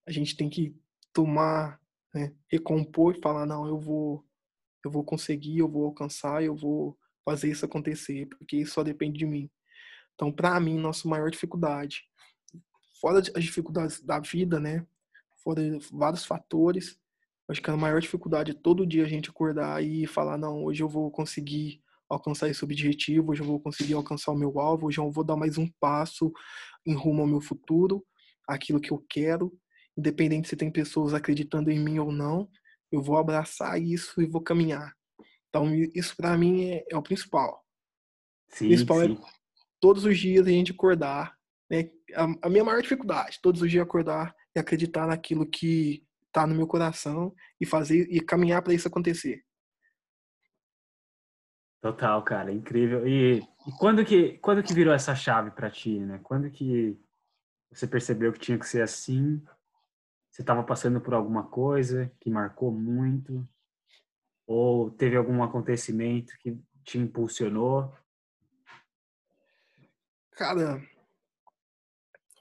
[0.07, 0.75] a gente tem que
[1.13, 1.79] tomar,
[2.13, 4.25] né, recompor e falar, não, eu vou,
[4.84, 9.17] eu vou conseguir, eu vou alcançar, eu vou fazer isso acontecer, porque isso só depende
[9.17, 9.49] de mim.
[10.15, 12.03] Então, para mim, nossa maior dificuldade,
[12.99, 14.86] fora as dificuldades da vida, né?
[15.38, 16.99] Fora vários fatores,
[17.47, 20.84] acho que a maior dificuldade é todo dia a gente acordar e falar, não, hoje
[20.84, 21.81] eu vou conseguir
[22.12, 25.38] alcançar esse objetivo, hoje eu vou conseguir alcançar o meu alvo, hoje eu vou dar
[25.38, 26.32] mais um passo
[26.86, 28.06] em rumo ao meu futuro,
[28.47, 29.54] aquilo que eu quero,
[29.97, 32.50] independente se tem pessoas acreditando em mim ou não,
[32.91, 34.93] eu vou abraçar isso e vou caminhar.
[35.50, 37.63] Então, isso para mim é, é, o principal.
[38.50, 39.13] Sim, o principal é sim.
[39.13, 39.17] é
[39.80, 41.34] todos os dias a gente acordar.
[41.69, 41.89] Né?
[42.13, 46.56] A, a, minha maior dificuldade, todos os dias acordar e acreditar naquilo que está no
[46.56, 49.43] meu coração e fazer e caminhar para isso acontecer.
[51.81, 53.07] Total, cara, incrível.
[53.07, 56.19] E, e, quando que quando que virou essa chave para ti, né?
[56.21, 56.95] Quando que
[57.71, 59.43] você percebeu que tinha que ser assim?
[60.29, 63.47] Você estava passando por alguma coisa que marcou muito?
[64.45, 67.91] Ou teve algum acontecimento que te impulsionou?
[70.33, 70.81] Cara,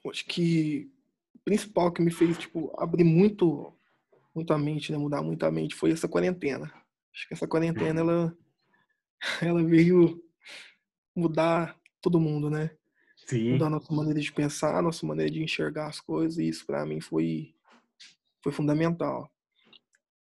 [0.07, 0.91] acho que
[1.33, 3.75] o principal que me fez tipo abrir muito
[4.35, 6.71] muito a mente, né, mudar muito a mente foi essa quarentena.
[7.13, 8.09] Acho que essa quarentena uhum.
[8.09, 8.37] ela
[9.41, 10.21] ela veio
[11.15, 12.71] mudar todo mundo, né?
[13.27, 13.53] Sim.
[13.53, 16.65] Mudar a nossa maneira de pensar, a nossa maneira de enxergar as coisas, e isso
[16.65, 17.53] para mim foi
[18.43, 19.31] foi fundamental.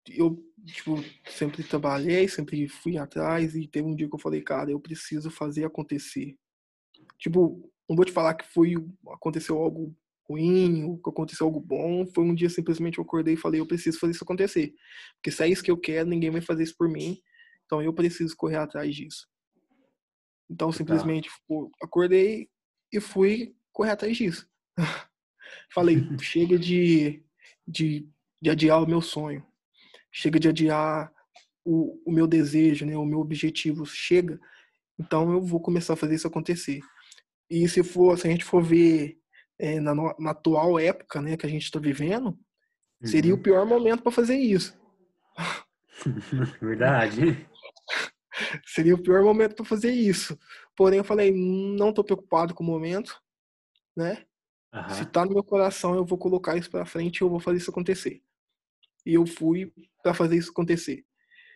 [0.09, 4.71] Eu tipo, sempre trabalhei, sempre fui atrás e teve um dia que eu falei, cara,
[4.71, 6.37] eu preciso fazer acontecer.
[7.19, 8.75] Tipo, não vou te falar que foi
[9.09, 9.95] aconteceu algo
[10.29, 13.67] ruim, ou que aconteceu algo bom, foi um dia simplesmente eu acordei e falei, eu
[13.67, 14.73] preciso fazer isso acontecer.
[15.17, 17.21] Porque se é isso que eu quero, ninguém vai fazer isso por mim.
[17.71, 19.29] Então eu preciso correr atrás disso.
[20.51, 21.55] Então simplesmente tá.
[21.83, 22.49] acordei
[22.93, 24.49] e fui correr atrás disso.
[25.73, 27.23] falei, chega de,
[27.67, 28.09] de,
[28.43, 29.47] de adiar o meu sonho
[30.11, 31.13] chega de adiar
[31.65, 34.41] o, o meu desejo, né, o meu objetivo, chega.
[34.99, 36.81] Então eu vou começar a fazer isso acontecer.
[37.49, 39.19] E se for, se a gente for ver
[39.59, 42.39] é, na, na, atual época, né, que a gente está vivendo,
[43.05, 43.41] seria uhum.
[43.41, 44.79] o pior momento para fazer isso.
[46.61, 47.47] Verdade.
[48.65, 50.39] Seria o pior momento para fazer isso.
[50.77, 53.21] Porém, eu falei, não estou preocupado com o momento,
[53.97, 54.25] né?
[54.73, 54.89] Uhum.
[54.91, 57.59] Se está no meu coração, eu vou colocar isso para frente e eu vou fazer
[57.59, 58.23] isso acontecer.
[59.05, 59.73] E eu fui
[60.03, 61.05] para fazer isso acontecer.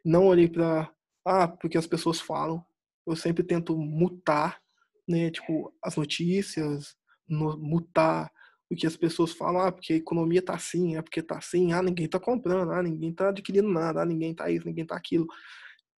[0.04, 0.92] Não olhei para
[1.24, 2.64] ah, porque as pessoas falam.
[3.06, 4.60] Eu sempre tento mutar,
[5.06, 6.96] né, tipo, as notícias,
[7.28, 8.30] no, mutar
[8.70, 11.72] o que as pessoas falam, ah, porque a economia tá assim, é porque tá assim,
[11.72, 14.96] ah, ninguém tá comprando, ah, ninguém tá adquirindo nada, ah, ninguém tá isso, ninguém tá
[14.96, 15.26] aquilo.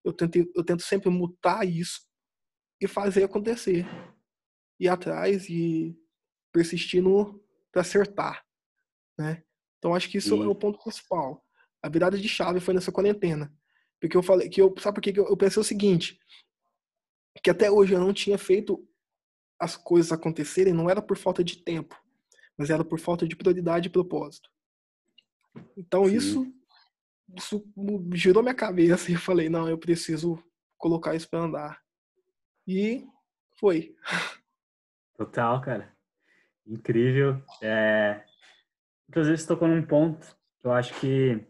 [0.06, 2.00] Eu tento, eu tento sempre mutar isso
[2.80, 3.84] e fazer acontecer.
[4.78, 5.98] Ir atrás e
[6.52, 8.46] persistir no para acertar,
[9.18, 9.42] né?
[9.78, 10.44] Então acho que isso Sim.
[10.44, 11.44] é o ponto principal.
[11.82, 13.52] A virada de chave foi nessa quarentena.
[14.00, 16.20] Porque eu falei que eu, sabe por que eu pensei o seguinte,
[17.42, 18.88] que até hoje eu não tinha feito
[19.58, 22.00] as coisas acontecerem, não era por falta de tempo,
[22.56, 24.48] mas era por falta de prioridade e propósito.
[25.76, 26.14] Então Sim.
[26.14, 26.55] isso
[27.34, 27.64] isso
[28.12, 30.42] girou minha cabeça e eu falei, não, eu preciso
[30.78, 31.82] colocar isso para andar.
[32.66, 33.06] E
[33.58, 33.94] foi.
[35.16, 35.96] Total, cara.
[36.66, 37.40] Incrível.
[37.62, 38.24] É,
[39.08, 40.26] Muitas vezes tocou num ponto
[40.60, 41.46] que eu acho que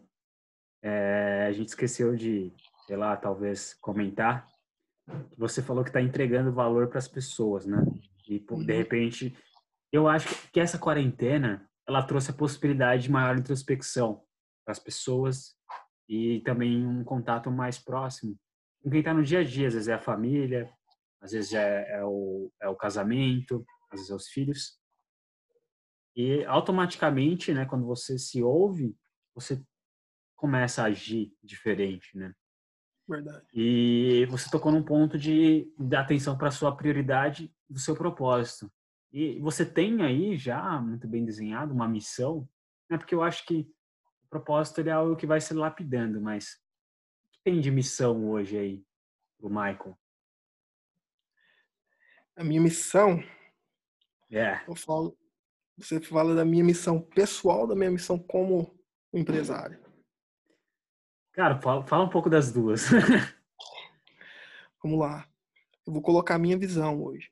[0.83, 2.53] é, a gente esqueceu de,
[2.85, 4.47] sei lá, talvez comentar.
[5.37, 7.83] Você falou que está entregando valor para as pessoas, né?
[8.27, 8.65] E de uhum.
[8.65, 9.35] repente,
[9.91, 14.23] eu acho que essa quarentena ela trouxe a possibilidade de maior introspecção
[14.63, 15.56] para as pessoas
[16.07, 18.37] e também um contato mais próximo
[18.81, 19.67] com quem está no dia a dia.
[19.67, 20.69] Às vezes é a família,
[21.21, 24.79] às vezes é, é, o, é o casamento, às vezes é os filhos.
[26.15, 28.95] E automaticamente, né, quando você se ouve,
[29.35, 29.61] você
[30.35, 32.33] começa a agir diferente, né?
[33.07, 33.45] Verdade.
[33.53, 38.71] E você tocou num ponto de dar atenção para a sua prioridade do seu propósito.
[39.11, 42.47] E você tem aí já muito bem desenhado uma missão,
[42.89, 42.97] né?
[42.97, 43.69] Porque eu acho que
[44.27, 46.55] o propósito é algo que vai se lapidando, mas
[47.27, 48.85] o que tem de missão hoje aí
[49.39, 49.97] o Michael?
[52.35, 53.23] A minha missão,
[54.29, 54.61] é.
[54.67, 55.17] eu falo,
[55.77, 58.77] você fala da minha missão pessoal, da minha missão como
[59.13, 59.81] empresário.
[61.31, 62.87] Cara, fala, fala um pouco das duas.
[64.83, 65.25] Vamos lá.
[65.85, 67.31] Eu vou colocar a minha visão hoje.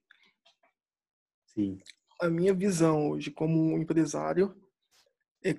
[1.47, 1.77] Sim.
[2.21, 4.55] A minha visão hoje como empresário
[5.43, 5.57] é,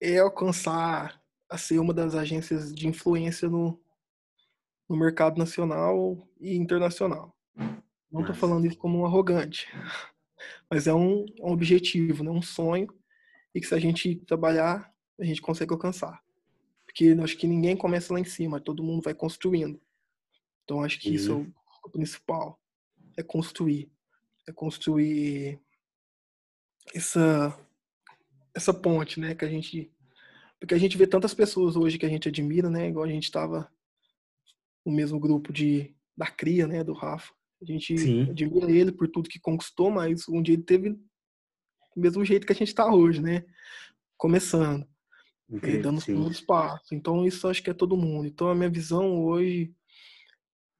[0.00, 3.80] é alcançar a ser uma das agências de influência no,
[4.88, 7.34] no mercado nacional e internacional.
[8.10, 9.68] Não estou falando isso como um arrogante,
[10.70, 12.30] mas é um, um objetivo, né?
[12.30, 12.88] um sonho,
[13.54, 16.22] e que se a gente trabalhar, a gente consegue alcançar.
[16.84, 19.80] Porque acho que ninguém começa lá em cima, todo mundo vai construindo.
[20.64, 22.60] Então acho que isso é o principal,
[23.16, 23.90] é construir,
[24.46, 25.60] é construir
[26.94, 27.56] essa
[28.54, 29.90] essa ponte, né, que a gente
[30.60, 33.24] porque a gente vê tantas pessoas hoje que a gente admira, né, igual a gente
[33.24, 33.70] estava
[34.84, 37.32] no mesmo grupo de da cria, né, do Rafa.
[37.60, 38.30] A gente Sim.
[38.30, 41.00] admira ele por tudo que conquistou, mas um dia ele teve do
[41.96, 43.44] mesmo jeito que a gente está hoje, né?
[44.16, 44.86] Começando.
[45.48, 46.92] Incrível, dando os primeiros passos.
[46.92, 48.26] Então, isso acho que é todo mundo.
[48.26, 49.74] Então, a minha visão hoje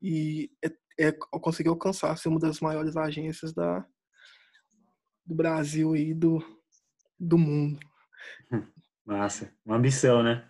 [0.03, 3.87] e é, é conseguir alcançar ser uma das maiores agências da,
[5.25, 6.43] do Brasil e do,
[7.19, 7.81] do mundo.
[9.05, 9.53] Massa.
[9.65, 10.49] Uma missão, né?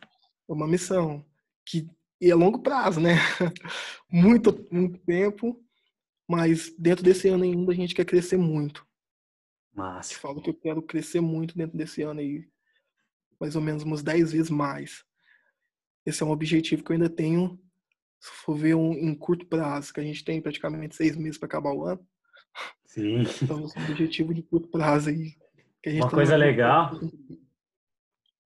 [0.48, 1.24] É uma missão.
[1.66, 1.88] Que
[2.20, 3.16] e é longo prazo, né?
[4.10, 5.62] muito, muito tempo,
[6.28, 8.86] mas dentro desse ano ainda a gente quer crescer muito.
[9.74, 10.14] Massa.
[10.14, 12.48] Eu falo que eu quero crescer muito dentro desse ano aí,
[13.38, 15.04] mais ou menos umas 10 vezes mais.
[16.06, 17.60] Esse é um objetivo que eu ainda tenho,
[18.20, 21.46] se for ver um, em curto prazo, que a gente tem praticamente seis meses para
[21.46, 22.06] acabar o ano.
[22.86, 23.22] Sim.
[23.42, 25.34] Então, esse é um objetivo de curto prazo aí.
[25.87, 26.93] Uma coisa legal,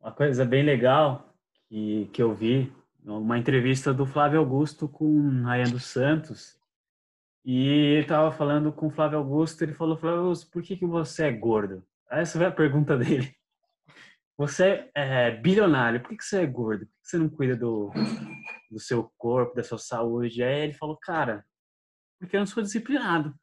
[0.00, 1.32] uma coisa bem legal
[1.68, 2.72] que, que eu vi
[3.04, 6.58] uma entrevista do Flávio Augusto com Ryan dos Santos.
[7.44, 10.86] E ele estava falando com o Flávio Augusto, ele falou, Flávio Augusto, por que, que
[10.86, 11.82] você é gordo?
[12.10, 13.34] Essa foi a pergunta dele.
[14.36, 16.86] Você é bilionário, por que, que você é gordo?
[16.86, 17.90] Por que, que você não cuida do,
[18.70, 20.42] do seu corpo, da sua saúde?
[20.42, 21.44] Aí ele falou, cara,
[22.18, 23.34] porque eu não sou disciplinado.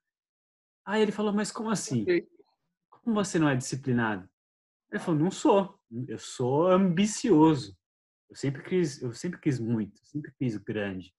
[0.86, 2.06] Aí ele falou, mas como assim?
[3.06, 4.28] Como você não é disciplinado?
[4.92, 5.80] Ele falou, não sou.
[6.08, 7.78] Eu sou ambicioso.
[8.28, 11.14] Eu sempre quis, eu sempre quis muito, sempre quis grande.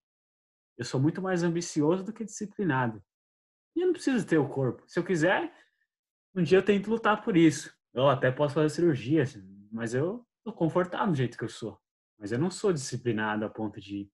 [0.77, 3.01] Eu sou muito mais ambicioso do que disciplinado.
[3.73, 4.83] E eu não preciso ter o corpo.
[4.85, 5.51] Se eu quiser,
[6.35, 7.73] um dia eu tento lutar por isso.
[7.93, 11.79] Eu até posso fazer cirurgia, assim, mas eu tô confortável do jeito que eu sou.
[12.19, 14.11] Mas eu não sou disciplinado a ponto de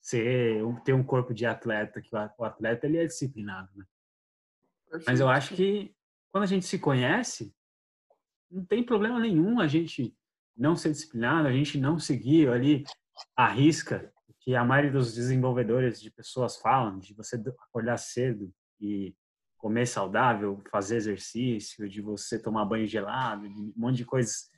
[0.00, 3.84] ser, ter um corpo de atleta, que o atleta ele é disciplinado, né?
[5.06, 5.94] Mas eu acho que
[6.34, 7.54] quando a gente se conhece,
[8.50, 10.12] não tem problema nenhum a gente
[10.56, 12.82] não ser disciplinado, a gente não seguir ali
[13.36, 19.14] a risca que a maioria dos desenvolvedores de pessoas falam, de você acordar cedo e
[19.56, 24.50] comer saudável, fazer exercício, de você tomar banho gelado, de um monte de coisas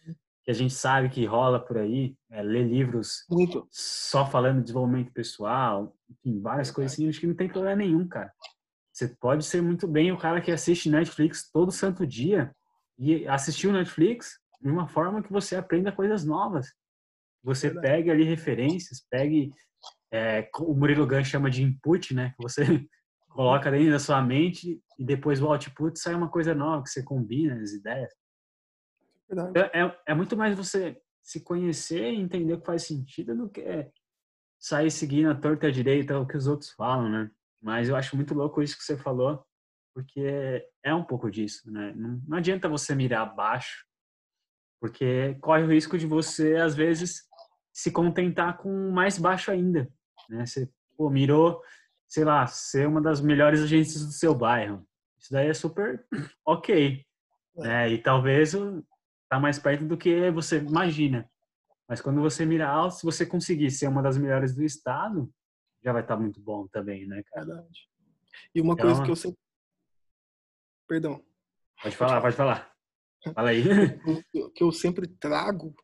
[0.45, 3.69] que a gente sabe que rola por aí, é, ler livros Muito.
[3.71, 8.09] só falando de desenvolvimento pessoal, enfim, várias coisas assim, acho que não tem problema nenhum,
[8.09, 8.33] cara.
[8.97, 12.51] Você pode ser muito bem o cara que assiste Netflix todo santo dia
[12.99, 16.73] e assistir o Netflix de uma forma que você aprenda coisas novas.
[17.45, 19.51] Você pegue ali referências, pegue
[20.11, 22.31] é, o Murilo Gun chama de input, né?
[22.31, 22.63] Que você
[23.29, 27.03] coloca dentro da sua mente e depois o output sai uma coisa nova que você
[27.03, 28.15] combina as ideias.
[29.31, 33.51] Então, é, é muito mais você se conhecer e entender o que faz sentido do
[33.51, 33.91] que
[34.59, 37.31] sair seguindo a torta direita o que os outros falam, né?
[37.67, 39.45] Mas eu acho muito louco isso que você falou,
[39.93, 41.93] porque é um pouco disso, né?
[41.97, 43.85] Não, não adianta você mirar abaixo
[44.81, 47.25] porque corre o risco de você, às vezes,
[47.73, 49.91] se contentar com mais baixo ainda.
[50.29, 50.47] Né?
[50.47, 51.61] Você pô, mirou,
[52.09, 54.87] sei lá, ser uma das melhores agências do seu bairro.
[55.19, 56.07] Isso daí é super
[56.47, 57.05] ok.
[57.57, 57.63] É.
[57.63, 57.91] Né?
[57.95, 58.55] E talvez
[59.29, 61.29] tá mais perto do que você imagina.
[61.89, 65.29] Mas quando você mira alto, se você conseguir ser uma das melhores do estado,
[65.83, 67.47] já vai estar tá muito bom também, né, cara?
[67.47, 67.89] Verdade.
[68.55, 69.39] E uma então, coisa que eu sempre.
[70.89, 71.25] Perdão.
[71.83, 72.73] Pode falar, pode falar.
[73.35, 73.65] Fala aí.
[74.35, 75.75] O que eu sempre trago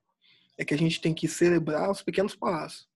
[0.57, 2.89] é que a gente tem que celebrar os pequenos passos.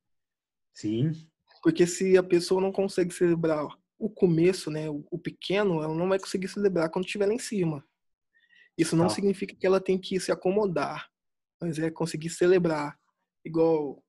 [0.73, 1.29] Sim.
[1.63, 3.67] Porque se a pessoa não consegue celebrar
[3.99, 7.85] o começo, né, o pequeno, ela não vai conseguir celebrar quando estiver lá em cima.
[8.77, 11.11] Isso não, não significa que ela tem que se acomodar,
[11.61, 12.99] mas é conseguir celebrar.
[13.45, 14.05] Igual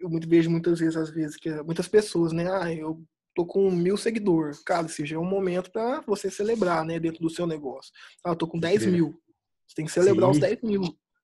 [0.00, 3.02] eu muito, vejo muitas vezes, às vezes, que muitas pessoas, né, ah, eu
[3.34, 4.62] tô com mil seguidores.
[4.62, 7.92] Cara, seja é um momento para você celebrar, né, dentro do seu negócio.
[8.24, 9.20] Ah, eu tô com 10 mil.
[9.66, 10.32] Você tem que celebrar Sim.
[10.32, 10.82] os 10 mil.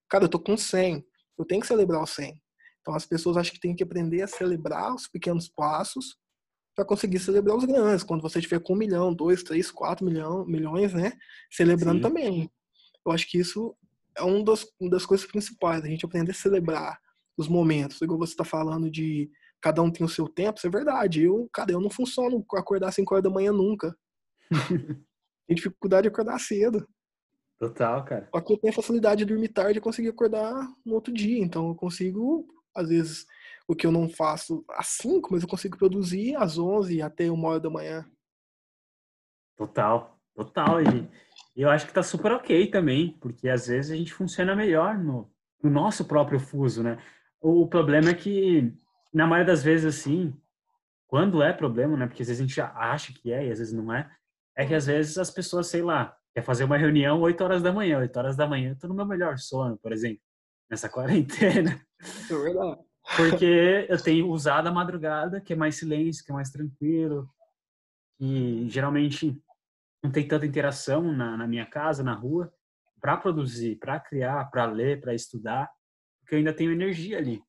[0.09, 1.05] Cara, eu tô com 100.
[1.39, 2.41] Eu tenho que celebrar os 100.
[2.81, 6.17] Então as pessoas acham que tem que aprender a celebrar os pequenos passos
[6.75, 8.03] para conseguir celebrar os grandes.
[8.03, 11.13] Quando você tiver com um milhão, dois, três, quatro milhão, milhões, né?
[11.51, 12.03] Celebrando Sim.
[12.03, 12.51] também.
[13.07, 13.77] Eu acho que isso
[14.17, 16.99] é um das, uma das coisas principais, a gente aprender a celebrar
[17.41, 18.01] os momentos.
[18.01, 19.31] Igual você está falando de
[19.61, 21.23] cada um tem o seu tempo, isso é verdade.
[21.23, 23.97] Eu, cara, eu não funciono acordar às 5 horas da manhã nunca.
[25.47, 26.87] Tem dificuldade de acordar cedo.
[27.59, 28.29] Total, cara.
[28.35, 31.43] Só que eu tenho a facilidade de dormir tarde e conseguir acordar no outro dia.
[31.43, 33.27] Então eu consigo, às vezes,
[33.69, 37.49] o que eu não faço às 5, mas eu consigo produzir às 11 até uma
[37.49, 38.09] hora da manhã.
[39.57, 40.81] Total, total.
[40.81, 44.97] E eu acho que tá super ok também, porque às vezes a gente funciona melhor
[44.97, 45.31] no,
[45.63, 46.97] no nosso próprio fuso, né?
[47.41, 48.73] O problema é que,
[49.13, 50.35] na maioria das vezes, assim,
[51.07, 52.07] quando é problema, né?
[52.07, 54.11] Porque às vezes a gente acha que é e às vezes não é,
[54.57, 57.73] é que às vezes as pessoas, sei lá, quer fazer uma reunião 8 horas da
[57.73, 60.21] manhã, 8 horas da manhã, eu tô no meu melhor sono, por exemplo,
[60.71, 61.81] nessa quarentena.
[62.31, 62.79] É verdade.
[63.17, 67.29] Porque eu tenho usado a madrugada, que é mais silêncio, que é mais tranquilo,
[68.21, 69.43] e geralmente
[70.03, 72.53] não tem tanta interação na, na minha casa, na rua,
[73.01, 75.71] para produzir, para criar, para ler, para estudar,
[76.31, 77.43] porque eu ainda tenho energia ali.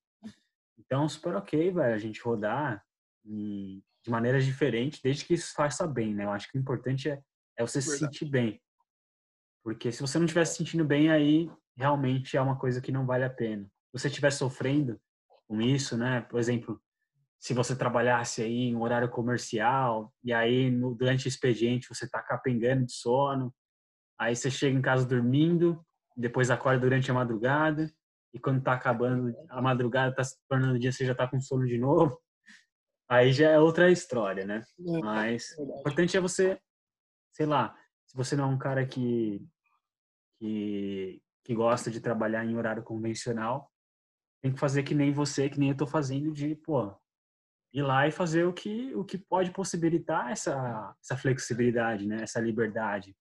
[0.79, 2.83] Então, super ok, velho, a gente rodar
[3.23, 6.23] e, de maneiras diferentes, desde que isso faça bem, né?
[6.23, 7.21] Eu acho que o importante é,
[7.55, 7.99] é você Verdade.
[7.99, 8.59] se sentir bem.
[9.63, 13.05] Porque se você não estiver se sentindo bem, aí realmente é uma coisa que não
[13.05, 13.65] vale a pena.
[13.65, 14.99] Se você estiver sofrendo
[15.47, 16.21] com isso, né?
[16.21, 16.81] Por exemplo,
[17.39, 22.19] se você trabalhasse aí em horário comercial e aí no, durante o expediente você está
[22.19, 23.53] capengando de sono,
[24.17, 25.85] aí você chega em casa dormindo,
[26.17, 27.93] depois acorda durante a madrugada
[28.33, 31.65] e quando está acabando a madrugada, está se tornando dia, você já está com sono
[31.65, 32.19] de novo.
[33.09, 34.63] Aí já é outra história, né?
[34.79, 36.59] É, Mas o importante é você,
[37.33, 39.45] sei lá, se você não é um cara que,
[40.39, 43.69] que, que gosta de trabalhar em horário convencional,
[44.41, 46.95] tem que fazer que nem você, que nem eu tô fazendo, de, pô,
[47.73, 52.23] ir lá e fazer o que, o que pode possibilitar essa, essa flexibilidade, né?
[52.23, 53.15] Essa liberdade.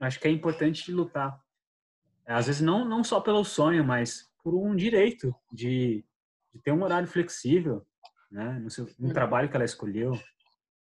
[0.00, 1.40] Acho que é importante lutar.
[2.26, 6.04] Às vezes não, não só pelo sonho, mas por um direito de,
[6.52, 7.86] de ter um horário flexível,
[8.30, 8.58] né?
[8.58, 10.12] No seu, no trabalho que ela escolheu,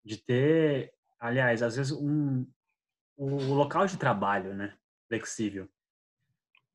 [0.03, 2.45] de ter, aliás, às vezes um,
[3.17, 4.75] o local de trabalho, né?
[5.07, 5.69] Flexível.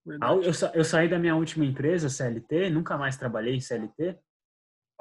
[0.07, 0.43] Eu,
[0.75, 4.17] eu, saí da minha última empresa, CLT, nunca mais trabalhei em CLT.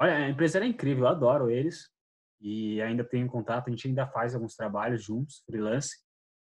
[0.00, 1.88] Olha, a empresa era incrível, eu adoro eles.
[2.40, 5.96] E ainda tenho contato, a gente ainda faz alguns trabalhos juntos, freelance.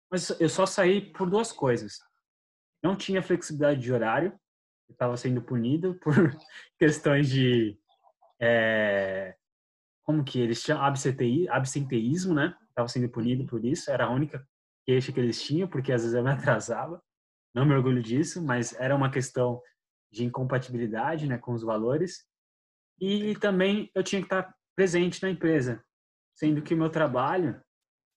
[0.10, 1.98] Mas eu só saí por duas coisas.
[2.84, 4.38] Não tinha flexibilidade de horário,
[4.90, 6.14] estava sendo punido por
[6.78, 7.78] questões de.
[8.40, 9.36] É,
[10.04, 10.84] como que eles chamam?
[10.84, 12.56] Absenteísmo, né?
[12.70, 14.46] Estava sendo punido por isso, era a única
[14.86, 17.02] queixa que eles tinham, porque às vezes eu me atrasava
[17.54, 19.62] não me orgulho disso, mas era uma questão
[20.12, 22.26] de incompatibilidade né, com os valores.
[23.00, 25.84] E também eu tinha que estar presente na empresa,
[26.36, 27.62] sendo que o meu trabalho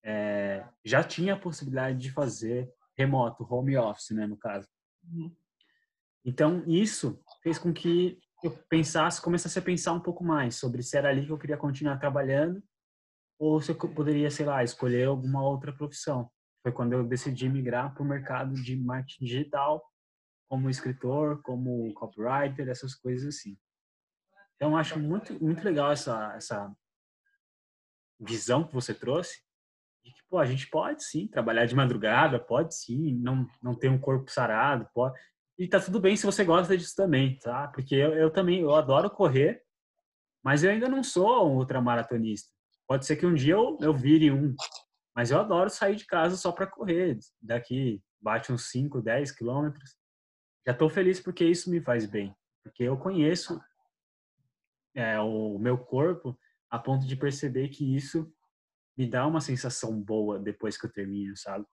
[0.02, 4.68] é, já tinha a possibilidade de fazer remoto, home office, né, no caso.
[5.04, 5.34] Uhum.
[6.24, 10.96] Então, isso fez com que eu pensasse, começasse a pensar um pouco mais sobre se
[10.96, 12.62] era ali que eu queria continuar trabalhando
[13.38, 16.30] ou se eu poderia, sei lá, escolher alguma outra profissão
[16.66, 19.88] foi quando eu decidi migrar para o mercado de marketing digital,
[20.48, 23.56] como escritor, como copywriter, essas coisas assim.
[24.56, 26.74] Então, acho muito, muito legal essa, essa
[28.18, 29.45] visão que você trouxe,
[30.06, 33.88] de que, pô, a gente pode sim trabalhar de madrugada, pode sim não, não ter
[33.88, 35.18] um corpo sarado, pode...
[35.58, 37.68] E tá tudo bem se você gosta disso também, tá?
[37.68, 39.62] Porque eu, eu também, eu adoro correr,
[40.44, 42.50] mas eu ainda não sou um ultramaratonista.
[42.86, 44.54] Pode ser que um dia eu, eu vire um,
[45.14, 47.18] mas eu adoro sair de casa só para correr.
[47.40, 49.96] Daqui bate uns 5, 10 quilômetros.
[50.66, 52.34] Já estou feliz porque isso me faz bem.
[52.62, 53.60] Porque eu conheço
[54.94, 56.38] é, o meu corpo
[56.70, 58.30] a ponto de perceber que isso
[58.96, 61.66] me dá uma sensação boa depois que eu termino, sabe?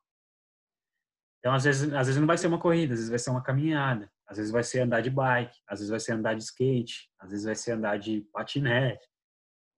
[1.39, 3.43] Então, às vezes, às vezes não vai ser uma corrida, às vezes vai ser uma
[3.43, 7.11] caminhada, às vezes vai ser andar de bike, às vezes vai ser andar de skate,
[7.19, 9.05] às vezes vai ser andar de patinete,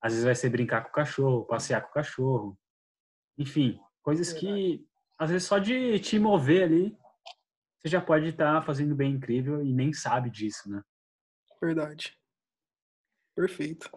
[0.02, 2.60] às vezes vai ser brincar com o cachorro, passear com o cachorro,
[3.38, 4.86] enfim, coisas que
[5.18, 6.98] às vezes só de te mover ali,
[7.82, 10.84] você já pode estar tá fazendo bem incrível e nem sabe disso, né?
[11.60, 12.16] Verdade.
[13.36, 13.90] Perfeito.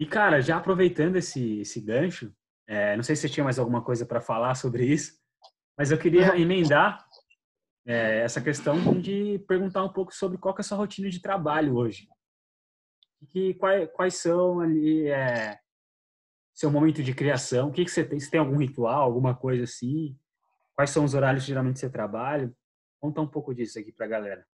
[0.00, 2.34] E cara, já aproveitando esse, esse gancho,
[2.66, 5.18] é, não sei se você tinha mais alguma coisa para falar sobre isso,
[5.76, 7.04] mas eu queria emendar
[7.86, 11.76] é, essa questão de perguntar um pouco sobre qual é a sua rotina de trabalho
[11.76, 12.08] hoje.
[13.30, 15.58] Que, quais, quais são ali é,
[16.54, 17.68] seu momento de criação?
[17.68, 18.18] O que, que você tem?
[18.18, 20.18] Você tem algum ritual, alguma coisa assim?
[20.74, 22.52] Quais são os horários que geralmente você trabalha?
[23.00, 24.46] Conta um pouco disso aqui pra galera.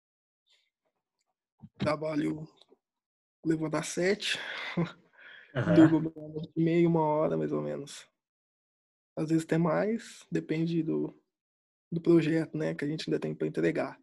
[1.76, 2.46] Trabalho
[3.44, 4.38] levanto às sete,
[5.54, 5.74] uhum.
[5.74, 6.12] durmo
[6.56, 8.06] meia, uma hora mais ou menos.
[9.16, 11.14] Às vezes até mais, depende do,
[11.90, 14.00] do projeto, né, que a gente ainda tem para entregar.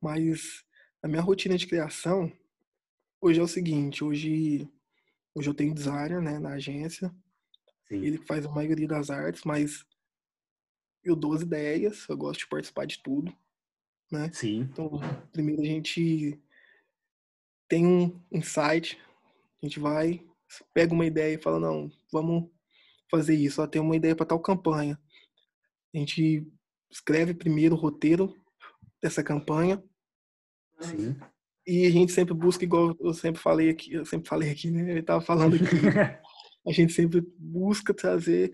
[0.00, 0.64] Mas
[1.02, 2.30] a minha rotina de criação
[3.20, 4.68] hoje é o seguinte, hoje
[5.34, 7.12] Hoje eu tenho designer, né, na agência.
[7.88, 8.04] Sim.
[8.04, 9.84] Ele faz a maioria das artes, mas
[11.02, 13.36] eu dou as ideias, eu gosto de participar de tudo,
[14.10, 14.30] né?
[14.32, 14.60] Sim.
[14.60, 15.00] Então,
[15.32, 16.40] primeiro a gente
[17.68, 18.98] tem um insight,
[19.64, 20.22] a gente vai,
[20.74, 22.50] pega uma ideia e fala, não, vamos
[23.10, 25.00] fazer isso, ó, tem uma ideia para tal campanha.
[25.94, 26.46] A gente
[26.90, 28.36] escreve primeiro o roteiro
[29.02, 29.82] dessa campanha.
[30.80, 31.16] Sim.
[31.66, 34.90] E a gente sempre busca, igual eu sempre falei aqui, eu sempre falei aqui, né?
[34.90, 35.64] Ele tava falando aqui.
[36.68, 38.50] a gente sempre busca trazer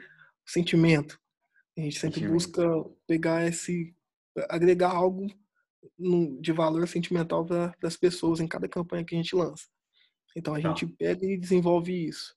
[0.46, 1.18] o sentimento.
[1.76, 2.62] A gente sempre busca
[3.08, 3.96] pegar esse,
[4.48, 5.26] agregar algo
[6.40, 9.64] de valor sentimental para as pessoas em cada campanha que a gente lança.
[10.36, 10.68] Então a tá.
[10.68, 12.34] gente pega e desenvolve isso.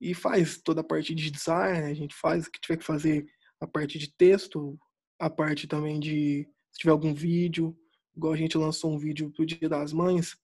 [0.00, 3.26] E faz toda a parte de design, a gente faz o que tiver que fazer
[3.60, 4.78] a parte de texto,
[5.18, 7.76] a parte também de se tiver algum vídeo,
[8.16, 10.36] igual a gente lançou um vídeo pro Dia das Mães,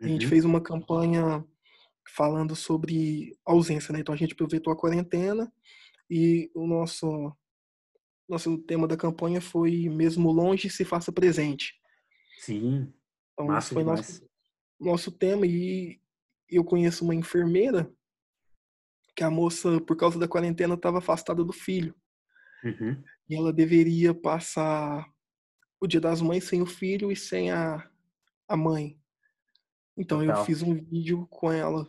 [0.00, 0.30] a gente uhum.
[0.30, 1.44] fez uma campanha
[2.08, 4.00] falando sobre ausência, né?
[4.00, 5.52] Então a gente aproveitou a quarentena
[6.10, 7.34] e o nosso
[8.26, 11.74] nosso tema da campanha foi mesmo longe se faça presente.
[12.38, 12.92] Sim.
[13.32, 14.24] Então Massa foi nosso
[14.78, 16.00] nosso tema e
[16.48, 17.90] eu conheço uma enfermeira
[19.16, 21.94] que a moça por causa da quarentena estava afastada do filho.
[22.64, 23.02] Uhum.
[23.28, 25.08] E ela deveria passar
[25.80, 27.88] o Dia das Mães sem o filho e sem a,
[28.48, 28.98] a mãe.
[29.96, 30.38] Então Total.
[30.38, 31.88] eu fiz um vídeo com ela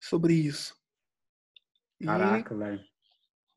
[0.00, 0.76] sobre isso.
[2.02, 2.84] Caraca, velho.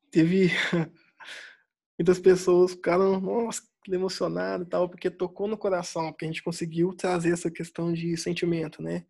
[0.09, 0.49] Teve
[1.99, 3.61] muitas pessoas ficaram, nossa,
[3.95, 8.15] emocionado e tal, porque tocou no coração, porque a gente conseguiu trazer essa questão de
[8.17, 9.05] sentimento, né?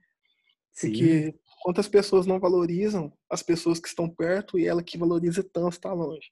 [0.74, 0.90] Sim.
[0.90, 5.74] Porque quantas pessoas não valorizam as pessoas que estão perto e ela que valoriza tanto
[5.74, 6.32] está longe.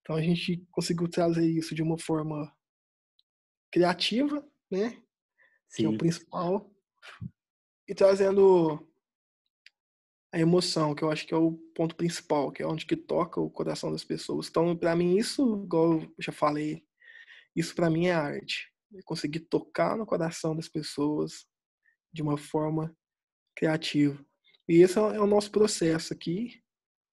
[0.00, 2.50] Então a gente conseguiu trazer isso de uma forma
[3.70, 4.90] criativa, né?
[5.68, 5.82] Sim.
[5.82, 6.70] Que é o principal.
[7.88, 8.86] E trazendo
[10.32, 13.40] a emoção, que eu acho que é o ponto principal, que é onde que toca
[13.40, 14.48] o coração das pessoas.
[14.48, 16.84] Então, para mim, isso, igual eu já falei,
[17.56, 18.70] isso para mim é arte.
[18.94, 21.46] É conseguir tocar no coração das pessoas
[22.12, 22.94] de uma forma
[23.56, 24.24] criativa.
[24.68, 26.62] E esse é o nosso processo aqui.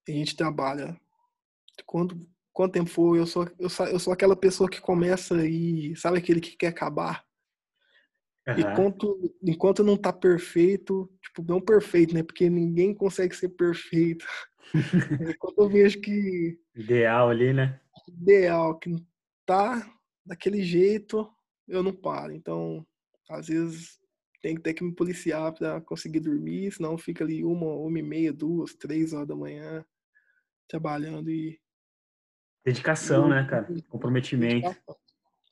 [0.07, 0.99] A gente trabalha
[1.85, 5.95] quando quanto tempo for, eu sou, eu sou, eu sou aquela pessoa que começa e
[5.95, 7.25] sabe aquele que quer acabar.
[8.47, 8.59] Uhum.
[8.59, 12.21] Enquanto, enquanto não tá perfeito, tipo, não perfeito, né?
[12.21, 14.25] Porque ninguém consegue ser perfeito.
[15.39, 16.59] Quando eu vejo que.
[16.75, 17.79] Ideal ali, né?
[18.07, 18.99] Ideal, que não
[19.45, 19.89] tá
[20.26, 21.30] daquele jeito,
[21.67, 22.34] eu não paro.
[22.34, 22.86] Então,
[23.30, 23.99] às vezes,
[24.41, 28.03] tem que ter que me policiar para conseguir dormir, senão fica ali uma, uma e
[28.03, 29.86] meia, duas, três horas da manhã
[30.67, 31.59] trabalhando e
[32.65, 33.67] Dedicação, né, cara?
[33.89, 34.74] Comprometimento.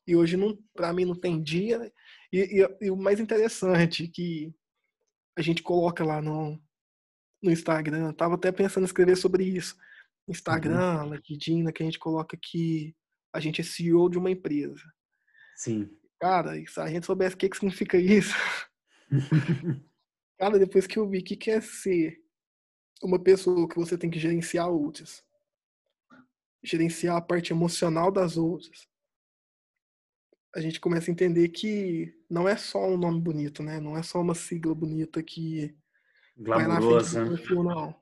[0.07, 1.91] E hoje, não, para mim, não tem dia.
[2.31, 4.53] E, e, e, o mais interessante que
[5.37, 6.57] a gente coloca lá no,
[7.43, 9.75] no Instagram, tava até pensando em escrever sobre isso.
[10.27, 11.13] Instagram, uhum.
[11.13, 12.95] LinkedIn, que a gente coloca que
[13.33, 14.83] a gente é CEO de uma empresa.
[15.55, 15.89] Sim.
[16.19, 18.35] Cara, se a gente soubesse o que, que significa isso.
[20.37, 22.19] Cara, depois que eu vi o que, que é ser
[23.03, 25.23] uma pessoa que você tem que gerenciar outras,
[26.63, 28.87] gerenciar a parte emocional das outras,
[30.55, 33.79] a gente começa a entender que não é só um nome bonito, né?
[33.79, 35.75] Não é só uma sigla bonita que
[36.37, 37.95] vai na frente do não.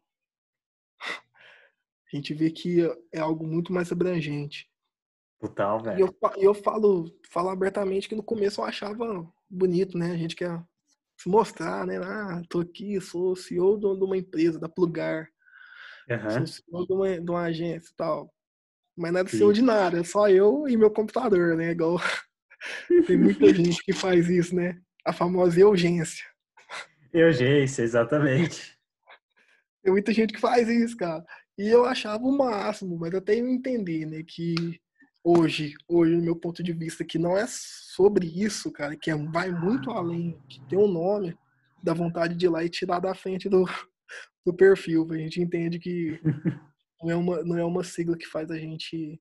[2.12, 4.68] A gente vê que é algo muito mais abrangente.
[5.40, 5.98] Total, velho.
[5.98, 10.12] E eu, eu falo, falo abertamente que no começo eu achava bonito, né?
[10.12, 10.62] A gente quer
[11.18, 11.98] se mostrar, né?
[11.98, 15.30] Ah, tô aqui, sou CEO de uma empresa, da Plugar.
[16.10, 16.46] Uhum.
[16.46, 18.34] Sou CEO de uma, de uma agência e tal.
[18.98, 21.72] Mas nada extraordinário, é só eu e meu computador, né?
[21.72, 21.98] Igual
[23.08, 24.78] tem muita gente que faz isso, né?
[25.06, 26.26] A famosa urgência.
[27.14, 28.78] Urgência, exatamente.
[29.82, 31.26] Tem muita gente que faz isso, cara.
[31.58, 34.80] E eu achava o máximo, mas eu tenho que entender, né, que
[35.24, 39.16] hoje, hoje, no meu ponto de vista, que não é sobre isso, cara, que é,
[39.16, 41.38] vai muito além, que tem um nome,
[41.82, 43.66] da vontade de ir lá e tirar da frente do,
[44.46, 45.08] do perfil.
[45.12, 46.20] A gente entende que
[47.02, 49.20] não é uma, não é uma sigla que faz a gente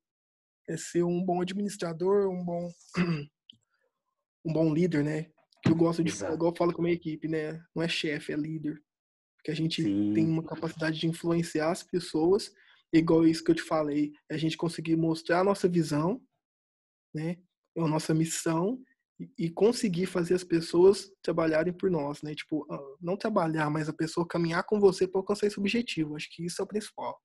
[0.68, 2.70] é ser um bom administrador, um bom
[4.44, 5.26] um bom líder, né?
[5.62, 6.34] Que eu gosto de, Exato.
[6.34, 7.60] igual eu falo com a minha equipe, né?
[7.74, 8.80] Não é chefe, é líder.
[9.36, 10.12] Porque a gente Sim.
[10.14, 12.52] tem uma capacidade de influenciar as pessoas,
[12.92, 16.20] igual isso que eu te falei, é a gente conseguir mostrar a nossa visão,
[17.14, 17.36] né?
[17.76, 18.80] A nossa missão
[19.36, 22.34] e conseguir fazer as pessoas trabalharem por nós, né?
[22.34, 26.14] Tipo, ah, não trabalhar, mas a pessoa caminhar com você para alcançar esse objetivo.
[26.14, 27.20] Acho que isso é o principal.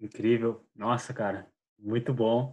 [0.00, 0.66] Incrível.
[0.74, 1.48] Nossa, cara,
[1.78, 2.52] muito bom.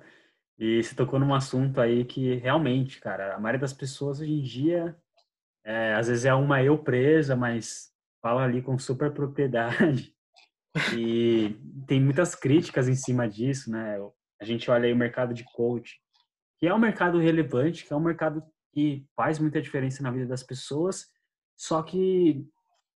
[0.57, 4.41] E você tocou num assunto aí que realmente, cara, a maioria das pessoas hoje em
[4.43, 4.95] dia,
[5.64, 7.91] é, às vezes é uma eu presa, mas
[8.22, 10.14] fala ali com super propriedade.
[10.95, 11.55] E
[11.88, 13.97] tem muitas críticas em cima disso, né?
[14.39, 15.99] a gente olha aí o mercado de coach,
[16.57, 20.28] que é um mercado relevante, que é um mercado que faz muita diferença na vida
[20.28, 21.07] das pessoas,
[21.57, 22.47] só que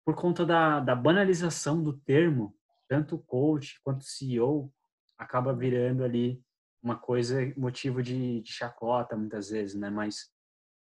[0.04, 2.54] por conta da, da banalização do termo,
[2.88, 4.72] tanto coach quanto CEO
[5.16, 6.42] acaba virando ali
[6.82, 9.90] uma coisa, motivo de, de chacota muitas vezes, né?
[9.90, 10.30] Mas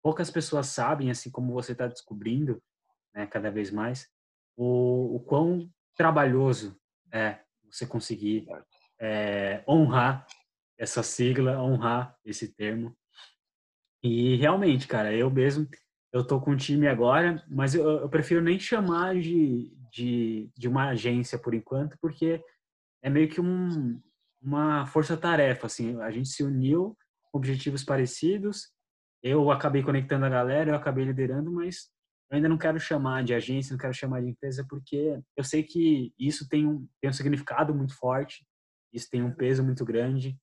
[0.02, 2.62] poucas pessoas sabem, assim como você está descobrindo,
[3.14, 4.08] né, cada vez mais,
[4.56, 6.77] o, o quão trabalhoso
[7.12, 7.40] é
[7.70, 8.46] você conseguir
[9.00, 10.26] é, honrar
[10.78, 12.96] essa sigla, honrar esse termo.
[14.02, 15.68] E realmente, cara, eu mesmo,
[16.12, 20.68] eu tô com um time agora, mas eu, eu prefiro nem chamar de, de, de
[20.68, 22.42] uma agência por enquanto, porque
[23.02, 24.00] é meio que um,
[24.40, 26.96] uma força-tarefa, assim, a gente se uniu,
[27.32, 28.70] objetivos parecidos,
[29.22, 31.90] eu acabei conectando a galera, eu acabei liderando, mas
[32.30, 35.62] eu ainda não quero chamar de agência, não quero chamar de empresa, porque eu sei
[35.62, 38.46] que isso tem um, tem um significado muito forte,
[38.92, 40.36] isso tem um peso muito grande,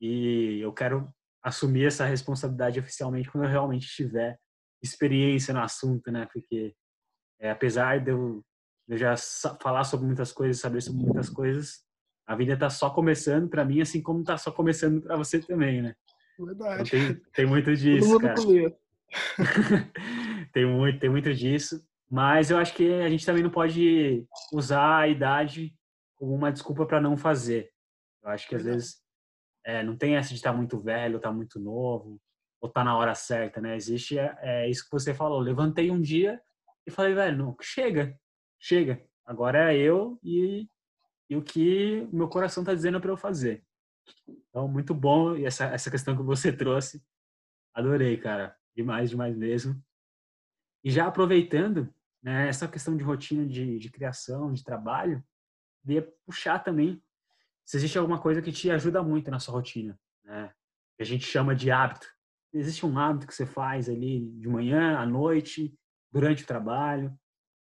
[0.00, 1.08] e eu quero
[1.42, 4.38] assumir essa responsabilidade oficialmente quando eu realmente tiver
[4.82, 6.26] experiência no assunto, né?
[6.32, 6.74] Porque
[7.38, 8.42] é, apesar de eu,
[8.88, 9.14] de eu, já
[9.60, 11.84] falar sobre muitas coisas, saber sobre muitas coisas,
[12.26, 15.82] a vida está só começando para mim, assim como está só começando para você também,
[15.82, 15.94] né?
[16.38, 16.82] Verdade.
[16.96, 18.34] Então, tem, tem muito disso, cara.
[20.56, 21.86] tem muito, tem muito disso.
[22.10, 25.74] Mas eu acho que a gente também não pode usar a idade
[26.14, 27.70] como uma desculpa para não fazer.
[28.22, 29.02] Eu acho que às vezes
[29.66, 32.18] é, não tem essa de estar tá muito velho, estar tá muito novo,
[32.58, 33.76] ou estar tá na hora certa, né?
[33.76, 35.40] Existe é, é, isso que você falou.
[35.40, 36.40] Levantei um dia
[36.86, 38.18] e falei, velho, não, chega,
[38.58, 39.04] chega.
[39.26, 40.66] Agora é eu e,
[41.28, 43.62] e o que o meu coração está dizendo para eu fazer.
[44.26, 47.04] Então, muito bom e essa, essa questão que você trouxe.
[47.74, 48.56] Adorei, cara.
[48.74, 49.84] Demais, demais mesmo.
[50.84, 55.22] E já aproveitando né, essa questão de rotina de, de criação, de trabalho,
[55.82, 57.02] queria puxar também
[57.64, 60.52] se existe alguma coisa que te ajuda muito na sua rotina, né?
[60.96, 62.06] Que a gente chama de hábito.
[62.52, 65.76] Existe um hábito que você faz ali de manhã, à noite,
[66.12, 67.12] durante o trabalho.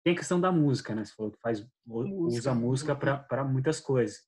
[0.03, 1.05] Tem a questão da música, né?
[1.05, 2.39] Você falou que faz, música.
[2.39, 4.27] usa música para muitas coisas.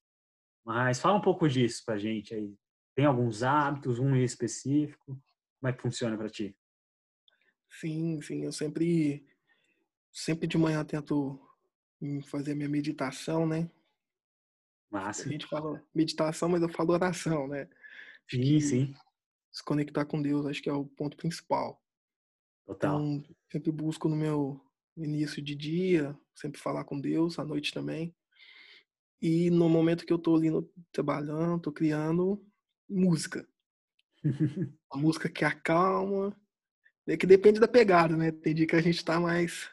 [0.64, 2.56] Mas fala um pouco disso pra gente aí.
[2.96, 5.20] Tem alguns hábitos, um específico?
[5.60, 6.56] Como é que funciona para ti?
[7.80, 8.44] Sim, sim.
[8.44, 9.26] Eu sempre,
[10.12, 11.40] sempre de manhã tento
[12.26, 13.70] fazer minha meditação, né?
[14.92, 15.28] Massa.
[15.28, 17.68] A gente fala meditação, mas eu falo oração, né?
[18.30, 18.96] sim, sim.
[19.52, 21.82] Se conectar com Deus, acho que é o ponto principal.
[22.66, 23.00] Total.
[23.00, 24.60] Então, sempre busco no meu
[24.96, 28.16] início de dia, sempre falar com Deus, à noite também.
[29.22, 32.46] E no momento que eu tô ali no, trabalhando, tô criando
[32.90, 33.48] música.
[34.92, 36.36] a música que acalma.
[37.08, 38.32] É que depende da pegada, né?
[38.32, 39.70] Tem dia que a gente tá mais.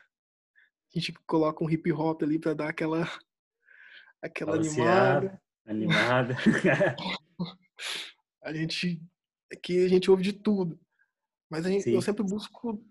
[0.94, 3.08] A gente coloca um hip hop ali para dar aquela
[4.20, 5.40] aquela animada.
[5.64, 6.36] Animada.
[8.42, 9.00] a gente
[9.52, 10.78] aqui a gente ouve de tudo.
[11.48, 12.84] Mas gente, eu sempre busco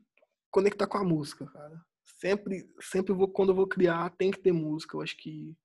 [0.52, 1.82] conectar com a música, cara.
[2.04, 4.96] Sempre, sempre vou quando eu vou criar, tem que ter música.
[4.96, 5.56] Eu acho que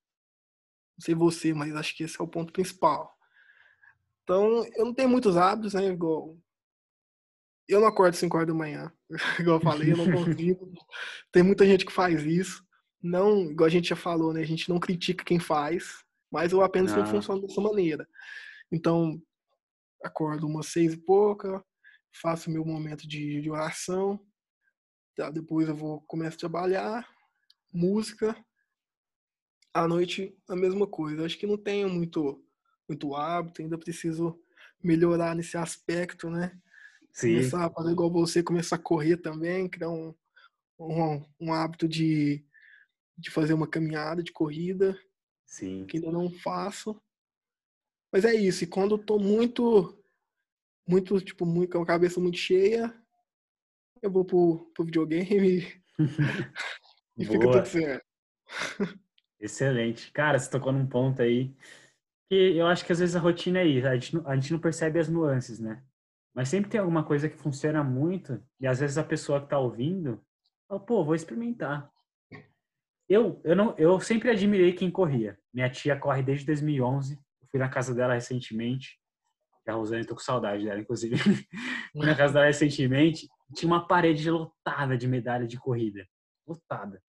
[0.96, 3.16] não sei você, mas acho que esse é o ponto principal.
[4.22, 5.86] Então, eu não tenho muitos hábitos, né?
[5.86, 6.38] Igual.
[7.68, 8.92] Eu não acordo 5 horas da manhã.
[9.40, 10.72] igual eu falei, eu não consigo.
[11.32, 12.64] Tem muita gente que faz isso
[13.04, 14.40] não, igual a gente já falou, né?
[14.40, 16.02] A gente não critica quem faz,
[16.32, 16.96] mas eu apenas ah.
[16.96, 18.08] não funciono dessa maneira.
[18.72, 19.22] Então,
[20.02, 21.62] acordo umas seis e pouca,
[22.22, 24.18] faço meu momento de, de oração,
[25.14, 25.30] tá?
[25.30, 27.06] depois eu vou começo a trabalhar,
[27.70, 28.34] música,
[29.74, 31.26] à noite a mesma coisa.
[31.26, 32.42] Acho que não tenho muito
[32.88, 34.38] muito hábito, ainda preciso
[34.82, 36.58] melhorar nesse aspecto, né?
[37.14, 37.36] Sim.
[37.36, 40.14] Começar a fazer igual você, começar a correr também, criar um,
[40.78, 42.44] um, um hábito de
[43.16, 44.98] de fazer uma caminhada de corrida.
[45.46, 45.86] Sim.
[45.86, 47.00] Que ainda não faço.
[48.12, 48.64] Mas é isso.
[48.64, 50.02] E quando eu tô muito,
[50.88, 52.94] muito, tipo, muito, com a cabeça muito cheia,
[54.02, 55.82] eu vou pro, pro videogame e
[57.24, 58.06] fica tudo certo.
[59.38, 60.10] Excelente.
[60.12, 61.54] Cara, você tocou num ponto aí
[62.28, 63.86] que eu acho que às vezes a rotina é isso.
[63.86, 65.82] A gente, não, a gente não percebe as nuances, né?
[66.34, 69.58] Mas sempre tem alguma coisa que funciona muito e às vezes a pessoa que tá
[69.58, 70.20] ouvindo
[70.68, 71.90] fala, pô, vou experimentar.
[73.08, 75.38] Eu, eu, não, eu sempre admirei quem corria.
[75.52, 77.14] Minha tia corre desde 2011.
[77.14, 78.98] Eu fui na casa dela recentemente.
[79.66, 81.16] A Rosane, tô com saudade dela, inclusive.
[81.92, 83.28] fui na casa dela recentemente.
[83.54, 86.06] Tinha uma parede lotada de medalha de corrida.
[86.46, 87.02] Lotada.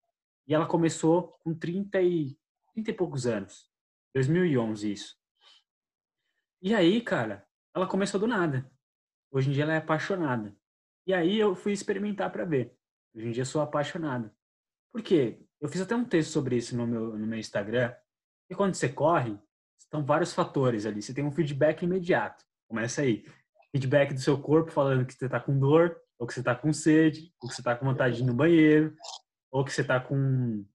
[0.47, 2.37] E ela começou com 30 e,
[2.73, 3.69] 30 e poucos anos.
[4.13, 5.15] 2011, isso.
[6.61, 8.69] E aí, cara, ela começou do nada.
[9.35, 10.55] Hoje em dia ela é apaixonada.
[11.05, 12.73] E aí eu fui experimentar para ver.
[13.13, 14.31] Hoje em dia eu sou apaixonado.
[14.93, 15.45] Por quê?
[15.59, 17.93] Eu fiz até um texto sobre isso no meu, no meu Instagram.
[18.49, 19.37] E quando você corre,
[19.77, 21.01] estão vários fatores ali.
[21.01, 22.45] Você tem um feedback imediato.
[22.65, 23.25] Começa aí.
[23.73, 26.71] Feedback do seu corpo falando que você está com dor, ou que você está com
[26.71, 28.95] sede, ou que você está com vontade de ir no banheiro,
[29.51, 30.65] ou que você está com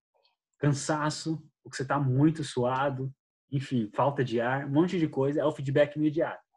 [0.58, 3.10] cansaço, ou que você está muito suado,
[3.50, 5.40] enfim, falta de ar, um monte de coisa.
[5.40, 6.49] É o feedback imediato.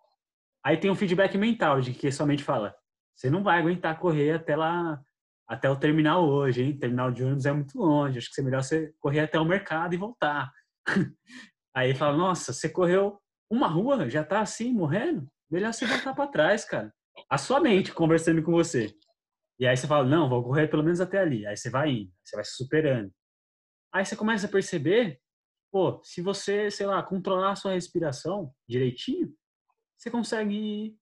[0.65, 2.75] Aí tem um feedback mental, de que somente fala:
[3.15, 5.01] você não vai aguentar correr até lá,
[5.47, 6.77] até o terminal hoje, hein?
[6.77, 9.93] Terminal de ônibus é muito longe, acho que é melhor você correr até o mercado
[9.93, 10.51] e voltar.
[11.75, 15.27] Aí fala: nossa, você correu uma rua, já tá assim, morrendo?
[15.51, 16.93] Melhor você voltar para trás, cara.
[17.29, 18.95] A sua mente conversando com você.
[19.59, 21.45] E aí você fala: não, vou correr pelo menos até ali.
[21.45, 23.11] Aí você vai indo, você vai se superando.
[23.93, 25.19] Aí você começa a perceber,
[25.71, 29.31] pô, se você, sei lá, controlar a sua respiração direitinho,
[30.03, 30.99] você consegue ir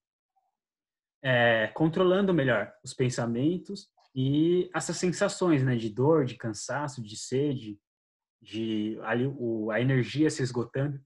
[1.24, 7.80] é, controlando melhor os pensamentos e essas sensações, né, de dor, de cansaço, de sede,
[8.40, 11.02] de ali o, a energia se esgotando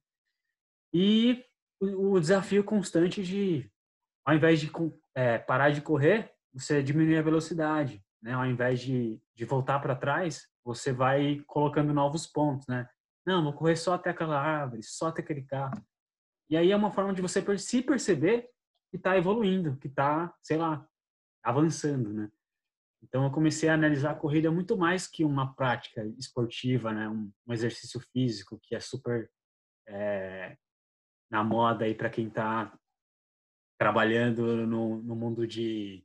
[0.93, 1.41] e
[1.79, 3.71] o, o desafio constante de,
[4.25, 4.69] ao invés de
[5.13, 8.33] é, parar de correr, você diminui a velocidade, né?
[8.33, 12.89] Ao invés de, de voltar para trás, você vai colocando novos pontos, né?
[13.25, 15.81] Não, vou correr só até aquela árvore, só até aquele carro.
[16.49, 18.49] E aí é uma forma de você se perceber
[18.89, 20.87] que está evoluindo, que está, sei lá,
[21.43, 22.31] avançando, né?
[23.03, 27.07] Então eu comecei a analisar a corrida muito mais que uma prática esportiva, né?
[27.07, 29.29] Um, um exercício físico que é super
[29.87, 30.57] é,
[31.29, 32.77] na moda aí para quem está
[33.77, 36.03] trabalhando no, no mundo de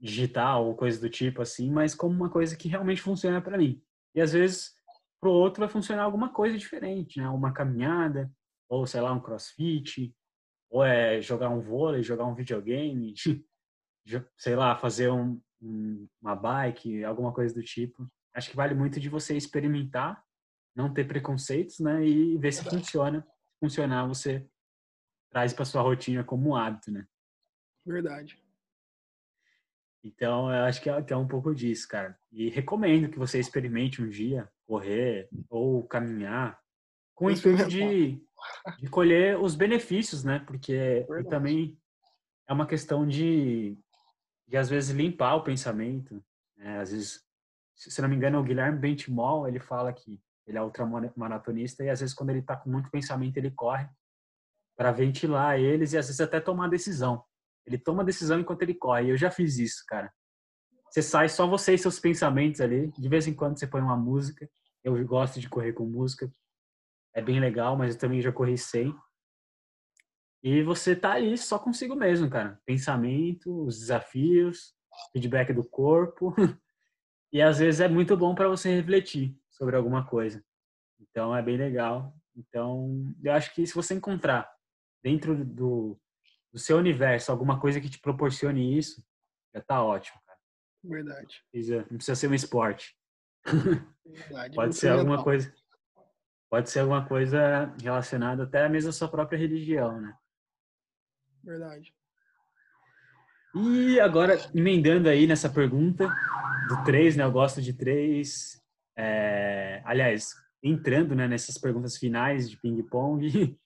[0.00, 3.82] digital ou coisa do tipo assim, mas como uma coisa que realmente funciona para mim.
[4.14, 4.74] E às vezes
[5.20, 7.28] pro outro vai funcionar alguma coisa diferente, né?
[7.28, 8.32] Uma caminhada,
[8.70, 10.14] ou sei lá, um crossfit,
[10.70, 13.12] ou é jogar um vôlei, jogar um videogame,
[14.38, 18.08] sei lá, fazer um, um, uma bike, alguma coisa do tipo.
[18.32, 20.24] Acho que vale muito de você experimentar,
[20.74, 22.06] não ter preconceitos, né?
[22.06, 23.26] E ver se funciona.
[23.52, 24.48] Se funcionar, você
[25.28, 27.04] traz para sua rotina como um hábito, né?
[27.84, 28.40] Verdade.
[30.02, 32.16] Então, eu acho que é, que é um pouco disso, cara.
[32.30, 36.58] E recomendo que você experimente um dia correr ou caminhar
[37.14, 38.24] com o intuito de,
[38.78, 40.38] de colher os benefícios, né?
[40.40, 41.76] Porque também
[42.48, 43.76] é uma questão de,
[44.46, 46.22] de às vezes limpar o pensamento.
[46.56, 46.78] Né?
[46.80, 47.22] Às vezes,
[47.74, 52.00] se não me engano, o Guilherme Bentimol ele fala que ele é ultramaratonista e às
[52.00, 53.88] vezes quando ele está com muito pensamento ele corre
[54.76, 57.22] para ventilar eles e às vezes até tomar decisão.
[57.66, 59.10] Ele toma decisão enquanto ele corre.
[59.10, 60.12] Eu já fiz isso, cara.
[60.90, 62.90] Você sai só você e seus pensamentos ali.
[62.98, 64.50] De vez em quando você põe uma música.
[64.82, 66.32] Eu gosto de correr com música
[67.14, 68.94] é bem legal, mas eu também já corri sem.
[70.42, 72.60] E você tá ali só consigo mesmo, cara.
[72.64, 74.74] Pensamento, os desafios,
[75.12, 76.34] feedback do corpo.
[77.32, 80.44] E às vezes é muito bom para você refletir sobre alguma coisa.
[81.00, 82.12] Então é bem legal.
[82.34, 84.52] Então eu acho que se você encontrar
[85.00, 85.96] dentro do,
[86.52, 89.00] do seu universo alguma coisa que te proporcione isso,
[89.54, 90.38] já tá ótimo, cara.
[90.82, 91.40] Verdade.
[91.88, 92.96] Não precisa ser um esporte.
[94.04, 94.56] Verdade.
[94.56, 95.54] Pode ser alguma coisa
[96.50, 100.12] pode ser alguma coisa relacionada até mesmo à sua própria religião, né?
[101.42, 101.94] Verdade.
[103.54, 106.08] E agora, emendando aí nessa pergunta
[106.68, 107.24] do três, né?
[107.24, 108.60] Eu gosto de três.
[108.96, 113.26] É, aliás, entrando né, nessas perguntas finais de ping-pong,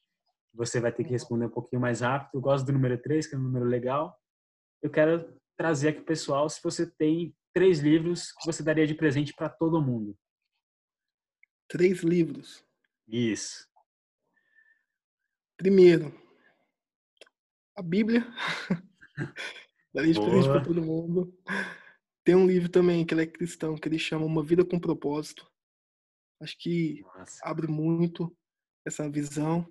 [0.55, 2.30] você vai ter que responder um pouquinho mais rápido.
[2.35, 4.16] Eu gosto do número três, que é um número legal.
[4.82, 9.32] Eu quero trazer aqui, pessoal, se você tem três livros que você daria de presente
[9.35, 10.16] para todo mundo.
[11.68, 12.64] Três livros.
[13.07, 13.69] Isso.
[15.57, 16.13] Primeiro,
[17.77, 18.27] a Bíblia.
[19.95, 21.37] Daria de presente para todo mundo.
[22.25, 25.49] Tem um livro também que ele é cristão, que ele chama Uma Vida com Propósito.
[26.41, 27.39] Acho que Nossa.
[27.43, 28.37] abre muito
[28.85, 29.67] essa visão.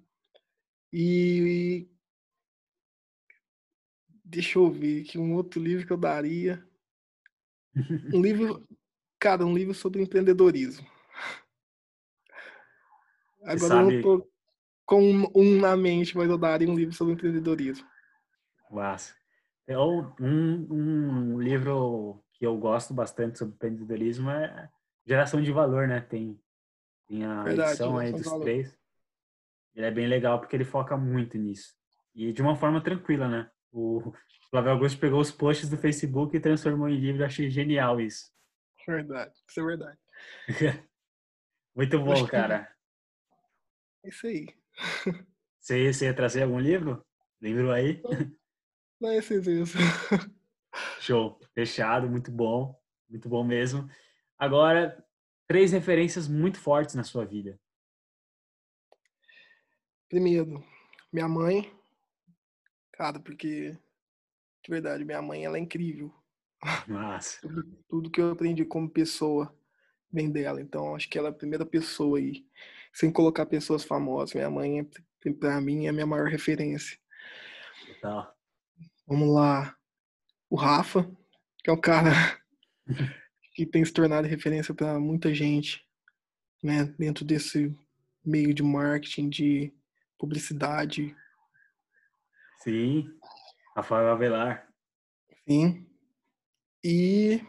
[0.92, 1.90] E
[4.24, 6.66] deixa eu ver que um outro livro que eu daria.
[8.14, 8.68] Um livro,
[9.20, 10.88] cara, um livro sobre empreendedorismo.
[13.44, 13.96] Agora sabe...
[13.96, 14.30] eu não tô
[14.86, 17.88] com um na mente, mas eu daria um livro sobre empreendedorismo.
[18.70, 19.16] Massa.
[19.64, 24.70] Então, um, um livro que eu gosto bastante sobre empreendedorismo é
[25.06, 26.02] Geração de Valor, né?
[26.02, 26.40] Tem,
[27.08, 28.78] tem a Verdade, edição aí dos três.
[29.76, 31.74] Ele é bem legal porque ele foca muito nisso.
[32.14, 33.50] E de uma forma tranquila, né?
[33.72, 34.14] O
[34.50, 37.22] Flávio Augusto pegou os posts do Facebook e transformou em livro.
[37.22, 38.32] Eu achei genial isso.
[38.86, 39.98] Verdade, isso é verdade.
[41.76, 42.73] muito bom, cara.
[44.04, 44.48] É isso aí.
[45.60, 47.06] Você, você ia trazer algum livro?
[47.42, 48.02] Livro aí?
[49.00, 49.80] Não, é isso mesmo.
[51.00, 51.40] Show.
[51.54, 52.78] Fechado, muito bom.
[53.10, 53.90] Muito bom mesmo.
[54.38, 55.06] Agora,
[55.48, 57.60] três referências muito fortes na sua vida.
[60.10, 60.64] Primeiro,
[61.12, 61.72] minha mãe.
[62.92, 63.72] Cara, porque,
[64.64, 66.14] de verdade, minha mãe, ela é incrível.
[66.88, 67.40] Nossa.
[67.42, 69.54] tudo, tudo que eu aprendi como pessoa
[70.12, 70.62] vem dela.
[70.62, 72.46] Então, acho que ela é a primeira pessoa aí.
[72.94, 74.34] Sem colocar pessoas famosas.
[74.34, 76.98] Minha mãe, é, pra mim, é a minha maior referência.
[78.02, 78.34] Tá.
[79.08, 79.76] Vamos lá.
[80.50, 81.10] O Rafa,
[81.64, 82.12] que é um cara
[83.54, 85.86] que tem se tornado referência para muita gente,
[86.62, 86.86] né?
[86.98, 87.76] Dentro desse
[88.24, 89.74] meio de marketing, de
[90.18, 91.16] publicidade.
[92.60, 93.10] Sim.
[93.76, 94.68] Rafael Avelar.
[95.48, 95.86] Sim.
[96.84, 97.42] E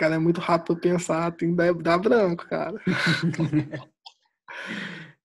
[0.00, 2.82] cara é muito rápido pra pensar, tem que dar branco, cara.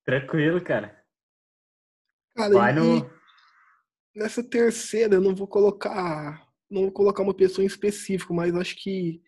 [0.03, 1.01] Tranquilo, cara.
[2.35, 3.09] Cara, Vai no...
[4.13, 6.45] nessa terceira eu não vou colocar.
[6.69, 9.21] Não vou colocar uma pessoa em específico, mas acho que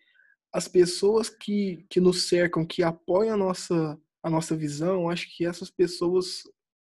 [0.52, 5.46] as pessoas que, que nos cercam, que apoiam a nossa, a nossa visão, acho que
[5.46, 6.42] essas pessoas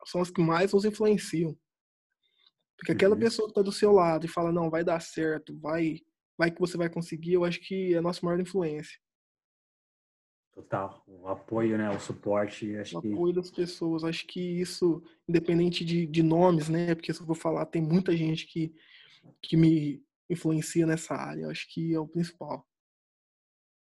[0.06, 1.58] são as que mais nos influenciam.
[2.76, 3.22] Porque aquela uhum.
[3.22, 6.02] pessoa que está do seu lado e fala, não, vai dar certo, vai,
[6.42, 9.00] vai que você vai conseguir, eu acho que é a nossa maior influência.
[10.52, 11.04] Total.
[11.08, 11.88] O apoio, né?
[11.92, 12.76] O suporte.
[12.78, 13.14] Acho o que...
[13.14, 14.04] apoio das pessoas.
[14.04, 16.96] Acho que isso, independente de, de nomes, né?
[16.96, 18.74] Porque se eu vou falar, tem muita gente que,
[19.40, 21.48] que me influencia nessa área.
[21.48, 22.68] Acho que é o principal.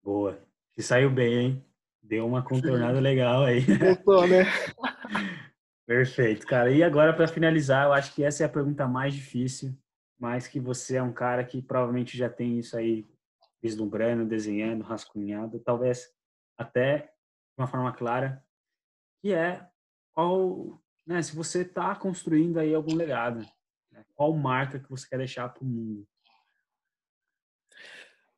[0.01, 0.41] Boa.
[0.77, 1.65] E saiu bem, hein?
[2.01, 3.03] Deu uma contornada Sim.
[3.03, 3.59] legal aí.
[3.77, 4.45] Gostou, né?
[5.85, 6.71] Perfeito, cara.
[6.71, 9.77] E agora, para finalizar, eu acho que essa é a pergunta mais difícil,
[10.19, 13.07] mas que você é um cara que provavelmente já tem isso aí
[13.61, 16.13] vislumbrando, desenhando, rascunhado, talvez
[16.57, 18.43] até de uma forma clara,
[19.21, 19.67] que é
[20.13, 23.39] qual, né, se você está construindo aí algum legado,
[23.91, 26.07] né, qual marca que você quer deixar para o mundo?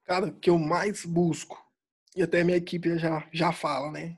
[0.03, 1.63] Cara, que eu mais busco,
[2.15, 4.17] e até minha equipe já, já fala, né?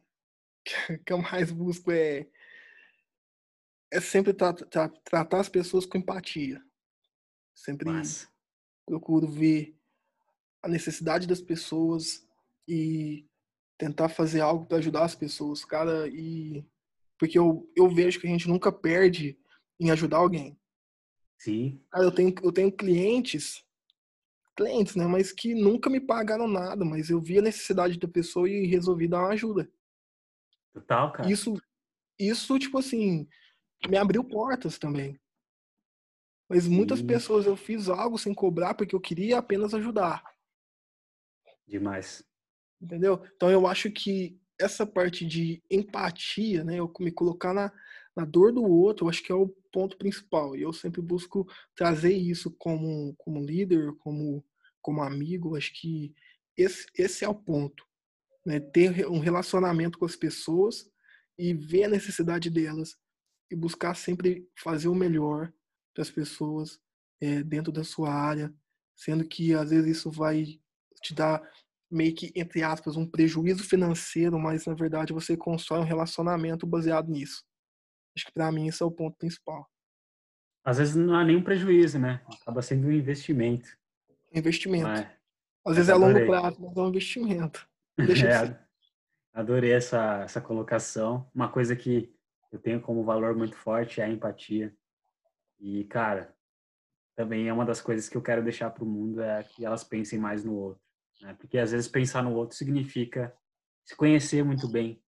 [1.05, 2.27] Que eu mais busco é
[3.93, 6.63] é sempre tra tra tratar as pessoas com empatia.
[7.63, 8.27] Sempre Massa.
[8.85, 9.77] procuro ver
[10.63, 12.27] a necessidade das pessoas
[12.67, 13.27] e
[13.77, 16.65] tentar fazer algo para ajudar as pessoas, cara, e
[17.19, 19.37] porque eu, eu vejo que a gente nunca perde
[19.79, 20.59] em ajudar alguém.
[21.37, 21.79] Sim.
[21.91, 23.63] Cara, eu tenho eu tenho clientes
[24.55, 28.49] clientes, né, mas que nunca me pagaram nada, mas eu vi a necessidade da pessoa
[28.49, 29.71] e resolvi dar uma ajuda.
[30.73, 31.31] Total, cara.
[31.31, 31.61] Isso
[32.19, 33.27] isso tipo assim,
[33.87, 35.19] me abriu portas também.
[36.51, 37.07] Mas muitas Sim.
[37.07, 40.21] pessoas eu fiz algo sem cobrar porque eu queria apenas ajudar.
[41.65, 42.25] Demais.
[42.81, 43.23] Entendeu?
[43.33, 47.71] Então eu acho que essa parte de empatia, né, eu me colocar na,
[48.13, 50.53] na dor do outro, eu acho que é o ponto principal.
[50.53, 54.43] E eu sempre busco trazer isso como, como líder, como,
[54.81, 55.51] como amigo.
[55.51, 56.13] Eu acho que
[56.57, 57.87] esse, esse é o ponto.
[58.45, 58.59] Né?
[58.59, 60.85] Ter um relacionamento com as pessoas
[61.39, 62.97] e ver a necessidade delas
[63.49, 65.49] e buscar sempre fazer o melhor
[65.93, 66.79] para as pessoas
[67.21, 68.53] é, dentro da sua área,
[68.95, 70.59] sendo que às vezes isso vai
[71.01, 71.41] te dar
[71.89, 77.09] meio que, entre aspas, um prejuízo financeiro, mas na verdade você constrói um relacionamento baseado
[77.09, 77.43] nisso.
[78.15, 79.69] Acho que para mim isso é o ponto principal.
[80.63, 82.21] Às vezes não há nenhum prejuízo, né?
[82.41, 83.77] Acaba sendo um investimento.
[84.33, 84.87] Investimento.
[84.87, 85.07] Mas,
[85.65, 87.67] Às vezes é a longo prazo, mas é um investimento.
[87.97, 88.59] Deixa é,
[89.33, 91.29] adorei essa, essa colocação.
[91.33, 92.13] Uma coisa que
[92.51, 94.73] eu tenho como valor muito forte é a empatia.
[95.61, 96.35] E, cara,
[97.15, 99.83] também é uma das coisas que eu quero deixar para o mundo é que elas
[99.83, 100.81] pensem mais no outro.
[101.21, 101.35] Né?
[101.35, 103.33] Porque às vezes pensar no outro significa
[103.85, 105.01] se conhecer muito bem.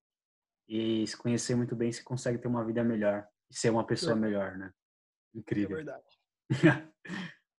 [0.67, 4.13] E se conhecer muito bem, você consegue ter uma vida melhor e ser uma pessoa
[4.13, 4.15] é.
[4.15, 4.71] melhor, né?
[5.33, 5.79] Incrível.
[5.79, 6.03] É verdade.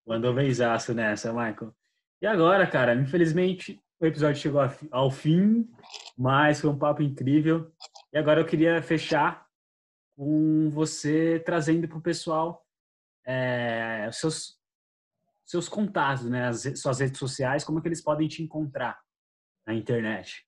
[0.07, 1.75] Mandou benzaço nessa, Michael.
[2.23, 5.69] E agora, cara, infelizmente o episódio chegou ao fim,
[6.17, 7.73] mas foi um papo incrível.
[8.13, 9.47] E agora eu queria fechar
[10.17, 12.64] com você trazendo para o pessoal
[13.25, 14.59] é, os seus,
[15.45, 16.49] seus contatos, né?
[16.49, 19.01] As suas redes sociais, como é que eles podem te encontrar
[19.67, 20.47] na internet.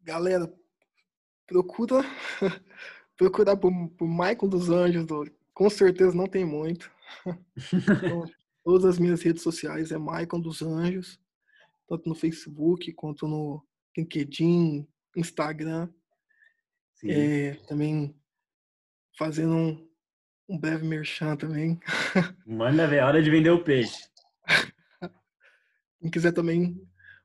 [0.00, 0.52] Galera,
[1.46, 2.02] procura
[3.16, 5.06] procura por, por Maicon dos Anjos,
[5.52, 6.90] com certeza não tem muito.
[7.26, 8.24] então,
[8.64, 11.20] todas as minhas redes sociais é Maicon dos Anjos,
[11.88, 13.66] tanto no Facebook quanto no
[13.96, 15.88] LinkedIn, Instagram.
[17.04, 18.16] É, também
[19.16, 19.87] fazendo um,
[20.48, 21.78] um breve merchan também.
[22.46, 24.08] Manda ver, é hora de vender o peixe.
[26.00, 26.80] Quem quiser também,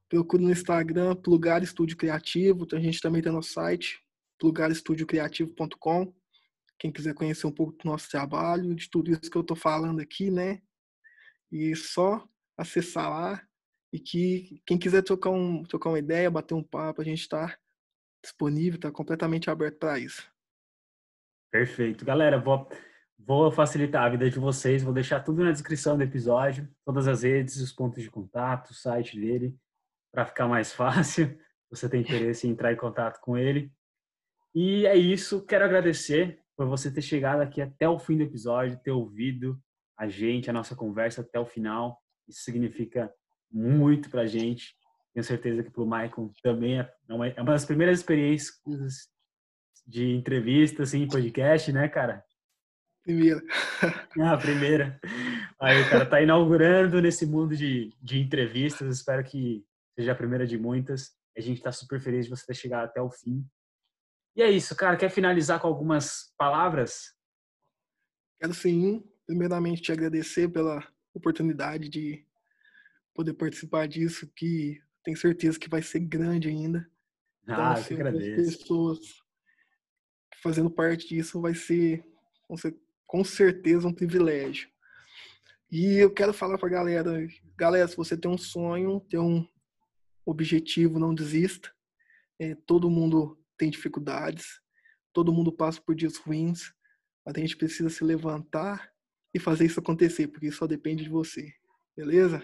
[0.09, 2.67] procura no Instagram, Plugar Estúdio Criativo.
[2.73, 4.03] A gente também tem nosso site,
[4.39, 6.13] plugarestudiocriativo.com.
[6.77, 10.01] Quem quiser conhecer um pouco do nosso trabalho, de tudo isso que eu estou falando
[10.01, 10.59] aqui, né?
[11.51, 13.41] E só acessar lá.
[13.93, 17.55] E que quem quiser trocar, um, trocar uma ideia, bater um papo, a gente está
[18.23, 20.27] disponível, está completamente aberto para isso.
[21.51, 22.03] Perfeito.
[22.03, 22.67] Galera, vou,
[23.25, 27.23] vou facilitar a vida de vocês, vou deixar tudo na descrição do episódio, todas as
[27.23, 29.57] redes, os pontos de contato, o site dele,
[30.11, 31.37] para ficar mais fácil.
[31.69, 33.71] Você tem interesse em entrar em contato com ele.
[34.53, 35.43] E é isso.
[35.45, 39.59] Quero agradecer por você ter chegado aqui até o fim do episódio, ter ouvido
[39.97, 41.99] a gente, a nossa conversa até o final.
[42.27, 43.11] Isso significa
[43.51, 44.75] muito pra gente.
[45.13, 48.59] Tenho certeza que pro Michael também é uma, é uma das primeiras experiências
[49.85, 52.23] de entrevista, assim, podcast, né, cara?
[53.03, 53.41] Primeira.
[54.21, 54.99] ah, primeira.
[55.59, 58.95] Aí o cara tá inaugurando nesse mundo de, de entrevistas.
[58.95, 61.11] Espero que seja a primeira de muitas.
[61.37, 63.45] A gente tá super feliz de você ter chegado até o fim.
[64.35, 64.95] E é isso, cara.
[64.95, 67.13] Quer finalizar com algumas palavras?
[68.39, 72.25] Quero sim, primeiramente te agradecer pela oportunidade de
[73.13, 76.89] poder participar disso, que tenho certeza que vai ser grande ainda.
[77.43, 78.59] Então, ah, assim, eu agradeço.
[78.59, 78.99] pessoas
[80.41, 82.03] fazendo parte disso vai ser
[83.13, 84.67] com certeza um privilégio.
[85.71, 89.47] E eu quero falar para galera, galera, se você tem um sonho, tem um
[90.25, 91.71] objetivo, não desista.
[92.39, 94.59] É, todo mundo tem dificuldades,
[95.13, 96.73] todo mundo passa por dias ruins,
[97.23, 98.91] mas a gente precisa se levantar
[99.31, 101.53] e fazer isso acontecer, porque só depende de você.
[101.95, 102.43] Beleza?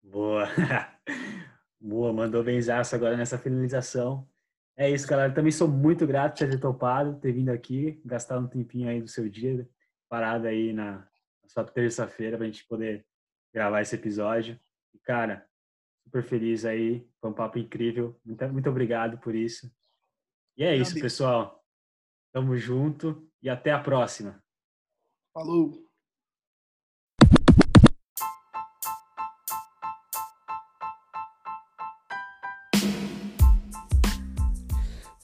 [0.00, 0.46] Boa.
[1.80, 4.28] Boa, mandou benzaço agora nessa finalização.
[4.76, 5.32] É isso, galera.
[5.32, 9.08] Também sou muito grato por ter topado, ter vindo aqui, gastar um tempinho aí do
[9.08, 9.68] seu dia,
[10.08, 10.98] parado aí na,
[11.42, 13.06] na sua terça-feira pra gente poder
[13.52, 14.58] gravar esse episódio.
[14.94, 15.46] E, cara,
[16.04, 17.06] super feliz aí.
[17.20, 18.18] Foi um papo incrível.
[18.24, 19.70] Muito, muito obrigado por isso.
[20.56, 21.64] E é isso, pessoal.
[22.32, 24.42] Tamo junto e até a próxima.
[25.32, 25.89] Falou!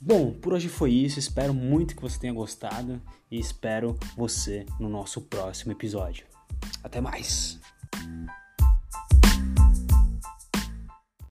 [0.07, 1.19] Bom, por hoje foi isso.
[1.19, 6.25] Espero muito que você tenha gostado e espero você no nosso próximo episódio.
[6.85, 7.59] Até mais!